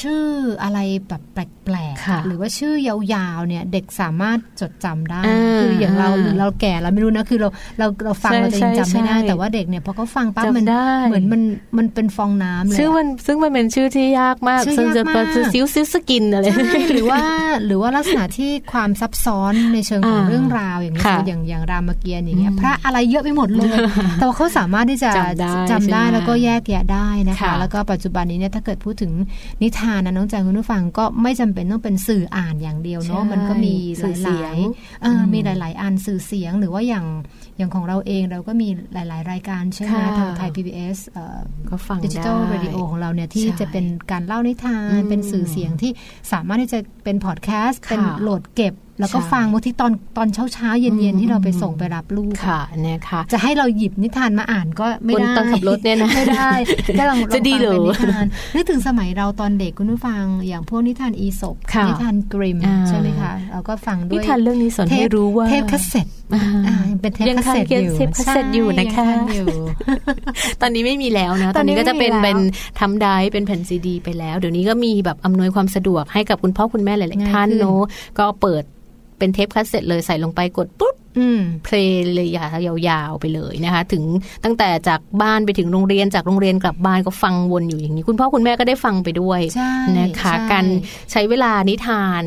[0.00, 0.24] ชื่อ
[0.62, 0.78] อะไร
[1.08, 5.20] แบบแปลกๆหรือว่าชื่อยาวๆเนี่ยเด็กสามารถจดจำได้
[5.60, 10.64] คืออย่างเราหรือเราแก่เราไม่รู้นะคือเราเราเราฟังเราจะยังจำไม่ได้แต่ว่าเด็กเนี่ยพอเขาฟังปั๊บมัน
[11.08, 11.42] เหมือนมัน
[11.78, 16.44] มันเป็นฟองน้ำเลยชื่อมันซึ่งมันเป็นชื่อที่ยากมากซึ่งจะเป็นซิวซิวสกินอะไร
[16.92, 17.22] หรือว่า
[17.66, 23.76] หรือว่าลักษณะที่ความซับซ้อนในเชิงของเรื่องราวอย่างนี้อย่างอย่างรามเกียรติ์อย่างเงี้ยพระอะไรเยอะไปหมดเลย
[24.18, 25.10] แต่ว่าเขาสามารถที่จะ
[25.70, 29.12] จำได้แล้วก็แยกแยะได้นะคะ แล้วก็ปัจจุบันนี้เนี่ยถ้าเกิดพูดถึง
[29.62, 37.06] นิทานนะน้องแจงคุณผู้ฟังก็ไม่จำเป็นต้องเป็นสื่ออ่านอย่างเดียวเนาะมันก็มีหลายๆมีหลาย ๆ อันสื่อเสียงหรือว่าอย่าง
[37.56, 40.98] อย่างของเราเองเราก็มีหลาย ๆ รายการใช่ไหมทางไทย PBS
[41.68, 45.90] ก็ฟังดิจิทัลเรดิโอของเราเนี่ยที่จะเป็นการเล่านิทานเป็นสื่อเสียงที่
[46.32, 56.50] สามารถที่จะเป็นพอดแคสต์เป็นโหลดเก็บ แล้วก็ฟังบางทีตอนตอนเช้าเช้าเย็นเย็นที่เราไปส่งไปรับลูกค่ะเนี่ยค่ะจะให้เราหยิบนิทานมาอ่านก็ไม่ได้ตอนขับรถเนี่ยนะไม่ได้
[56.98, 61.56] จะลองจะดีหรือนิทานนึกถึงสมัยเราตอนเด็กคุณผู้ฟังอย่างพวกนิทานอีสบ
[61.88, 66.06] นิทานกริมใช่ไหมคะเราก็ฟังด้วยนิทานเรื่องนี้สอนให้รู้ว่าเทปคาสเซ็ต
[67.00, 69.08] เป็นเทปคาสเซ็ตอยู่เทปคาสเซ็ตอยู่นะคะ
[70.60, 72.38] ตอนนี้ไม่มีแล้วนะตอนนี้ก็จะเป็นเป็น
[72.80, 77.80] ทำได้เป็นแผ่นซีดี ไปแล้ว เดี๋ยวนี้ก็มีแบบอำนวยความสะดวกให้กับคุณพ่อคุณแม่หลาย ๆ ท่านเนาะ
[78.18, 78.62] ก็เปิด
[79.18, 80.94] เป็นเทปคัสเซ็ตเลยใส่ลงไปกดปุ๊บ
[81.64, 82.28] เพลงเลย
[82.88, 84.02] ยาวๆไปเลยนะคะ ถึง
[84.44, 89.40] ตั้งแต่จากบ้านไปถึงโรงเรียนจากโรงเรียนกลับบ้านก็ฟังวนอยู่อย่างนี้ คุณพ่อคุณแม่ก็ได้ฟังไปด้วย
[89.98, 90.66] นะคะการ
[91.12, 92.22] ใช้เวลานิทาน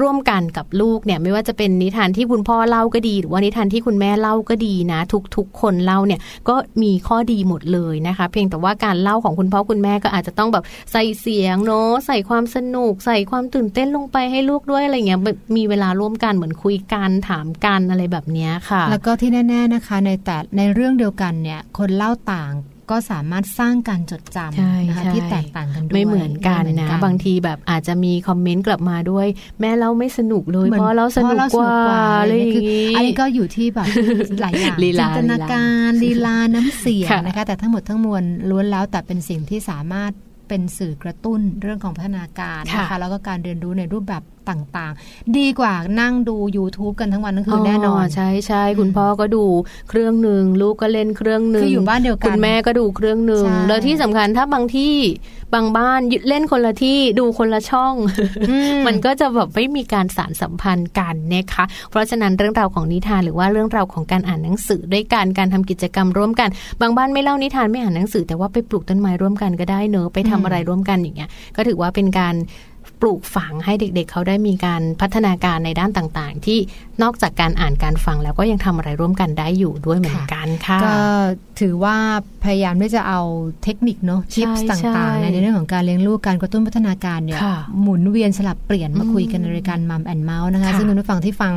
[0.00, 5.00] ร่วมกันกับลูกเนี่ยไม่ว่าจะเป็นนิทานที่คุณพ่อเล่าก็ดี หรือว่านิทานที่คุณแม่เล่าก็ดีนะ
[5.36, 15.20] ทุกๆ คนเล่าเนี่ยก็มีข้อดีหมดเลยนะคะ เพียงแต่ว่าการเล่าของคุณพ่อคุณแม่ก็อาจจะต้องแบบใส่เสียงเนาะใส่ความสนุก ใส่ความตื่นเต้นลงไปให้ลูกด้วยอะไรเงี้ย
[15.56, 22.52] มีเวลาร่วมกันเหมือนคุยกันถามกันอะไรแบบนี้ค่ะ แล้วก็ที่แน่ ๆนะคะ ในแต่ในเรื่องเดียวกันเนี่ยคนเล่าต่าง
[22.90, 29.26] ก็สามารถสร้างการจดจำนะคะที่แตกต่างกันด้วยไม่เหมือนกันนะบางทีแบบอาจจะมีคอมเมนต์กลับมาด้วย
[29.60, 31.74] แม่เราไม่สนุกเลยเพราะเราสนุกกว่า
[32.20, 33.86] อะไรอย่างนี้อันนี้ก็อยู่ที่แบบ
[34.40, 40.12] หลายอย่างจินตนาการลีลาน้ำเสียงนะคะแต่ทั้งหมดทั้งมวลล้วนแล้วแต่เป็นสิ่งที่สามารถ
[40.48, 49.44] เป็นสื่อกระตุ้นเรื่องของพัฒนาการนะคะแล้วก็การเรียนรู้ในรูปแบบต่างๆ ดีกว่านั่งดู YouTube กันทั้งวันทั้งคืนแน่นอนใช่ใช่คุณพ่อก็ดู
[49.88, 54.94] เครื่องหนึ่งลูกก็เล่นเครื่องหนึ่งคืออยู่บ้านเดียวกันคุณแม่ก็ดูเครื่องหนึ่งแล้วที่สำคัญถ้าบางที่
[55.54, 57.94] บางบ้านเล่นคนละที่ดูคนละช่อง
[58.86, 66.48] มันก็จะแบบไม่มีการสารสัมพันธ์กันนะคะ เพราะฉะนั้นเรื่องราวของนิทานหรือว่าเรื่องราวของการอ่านหนังสือด้วยกันการทำกิจกรรมร่วมกัน
[66.80, 72.34] บางบ้านไม่เล่านิทานไม่อ่านหนังสือ แต่ว่าไปปลูกต้นไม้ร่วมกันก็ได้เนอะไปทำอะไรร่วมกันอย่างเงี้ยก็ถือว่าเป็นการ
[73.00, 76.58] ปลูกฝังให้เด็กๆ เขาได้มีการพัฒนาการในด้านต่างๆ ที่
[77.02, 80.96] นอกจากการอ่านการฟังแล้วก็ยังทำอะไรร่วมกันได้อยู่ด้วยเหมือนกันค่ะก็
[81.60, 81.96] ถือว่า
[82.44, 83.20] พยายามที่จะเอา
[83.62, 87.40] เทคนิคเนาะชิปต่างๆ ในเรื่องของการเลี้ยงลูกการกระตุ้นพัฒนาการเนี่ย
[87.80, 91.52] หมุนเวียนสลับเปลี่ยนมาคุยกันในรายการมัมแอนเมาส์นะคะซึ่งคุณผู้ฟังที่ฟัง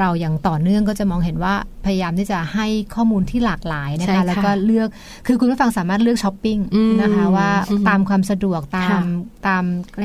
[0.00, 1.54] เราอย่างต่อเนื่องก็จะมองเห็นว่า
[1.86, 4.88] พยายามที่จะให้ข้อมูลที่หลากหลายนะคะแล้วก็เลือก
[5.26, 6.58] คือคุณผู้ฟังสามารถเลือกช้อปปิ้ง
[7.02, 7.48] นะคะว่า
[7.88, 9.02] ตามความสะดวกตาม
[9.46, 9.64] ตาม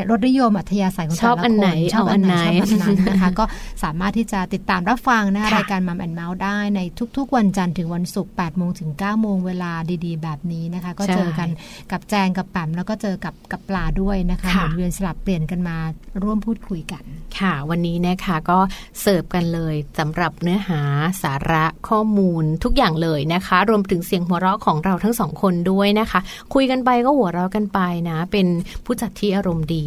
[0.10, 3.46] รสนิยมอัธยาศัยของแต่ละคนชอบอันไหนชอบอันไหนชอบอันนั้นนะคะก็
[3.84, 6.80] สามารถที่จะติดตามรับฟังนะคะรายการมัมแอนเมาส์ได้ใน
[7.18, 9.72] ทุก ๆ วันจันทร์ถึงวันศุกร์8โมงถึง9โมงเวลา
[10.06, 11.50] ดีๆ แบบนี้นะคะ ก็เจอกัน
[11.92, 15.78] กับแจงกับแปมแล้วก็เจอกับกับปลาด้วยนะคะหมุนเวียนสลับเปลี่ยนกันมา
[16.24, 17.04] ร่วมพูดคุยกัน
[17.40, 18.60] ค่ะ วันนี้นะคะก็
[19.02, 20.82] เสิร์ฟกันเลยสำหรับเนื้อหา
[21.24, 26.20] สาระข้อมูลทุกอย่างเลยนะคะ รวมถึงเสียงหัวเราะของเราทั้งสองคนด้วยนะคะ
[26.54, 28.48] คุยกันไปก็หัวเราะกันไปนะ เป็น
[28.86, 29.84] ผู้จัดที่อารมณ์ดี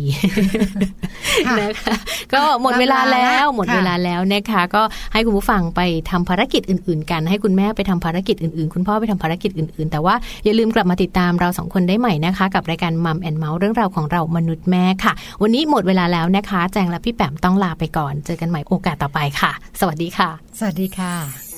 [1.61, 1.95] นะคะ
[2.35, 10.15] ก็หมดเวลาแล้วหมดเวลาแล้วนะคะ ก็ให้คุณผู้ฟังไปทำภารกิจอื่น ๆ กัน ให้คุณแม่ไปทำภารกิจอื่น ๆ คุณพ่อไปทำภารกิจอื่น ๆ แต่ว่า
[10.45, 15.13] อย่าลืมกลับมาติดตามเราสองคนได้ใหม่นะคะ กับรายการมัมแอนเมาส์เรื่องราวของเรามนุษย์แม่ค่ะ
[15.43, 21.50] วันนี้หมดเวลาแล้วนะคะ แจงและพี่แปมต้องลาไปก่อน เจอกันใหม่โอกาสต่อไปค่ะ สวัสดีค่ะ สวัสดีค่ะ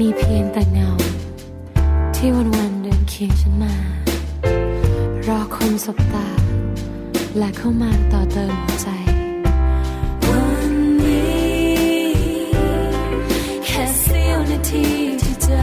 [0.00, 0.90] มีเพียงแต่เงา
[2.16, 3.74] ที่วันวันเดินเคียงฉันมา
[5.26, 6.28] รอคนสบตา
[7.38, 8.88] และเข้ามาต่อเติมหัวใจ
[10.28, 10.72] วัน
[11.04, 11.76] นี้
[13.64, 14.86] แค่เสี้ยวนาที
[15.22, 15.62] ที่เจอ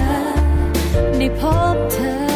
[1.17, 1.41] ได้พ
[1.75, 2.32] บเธอ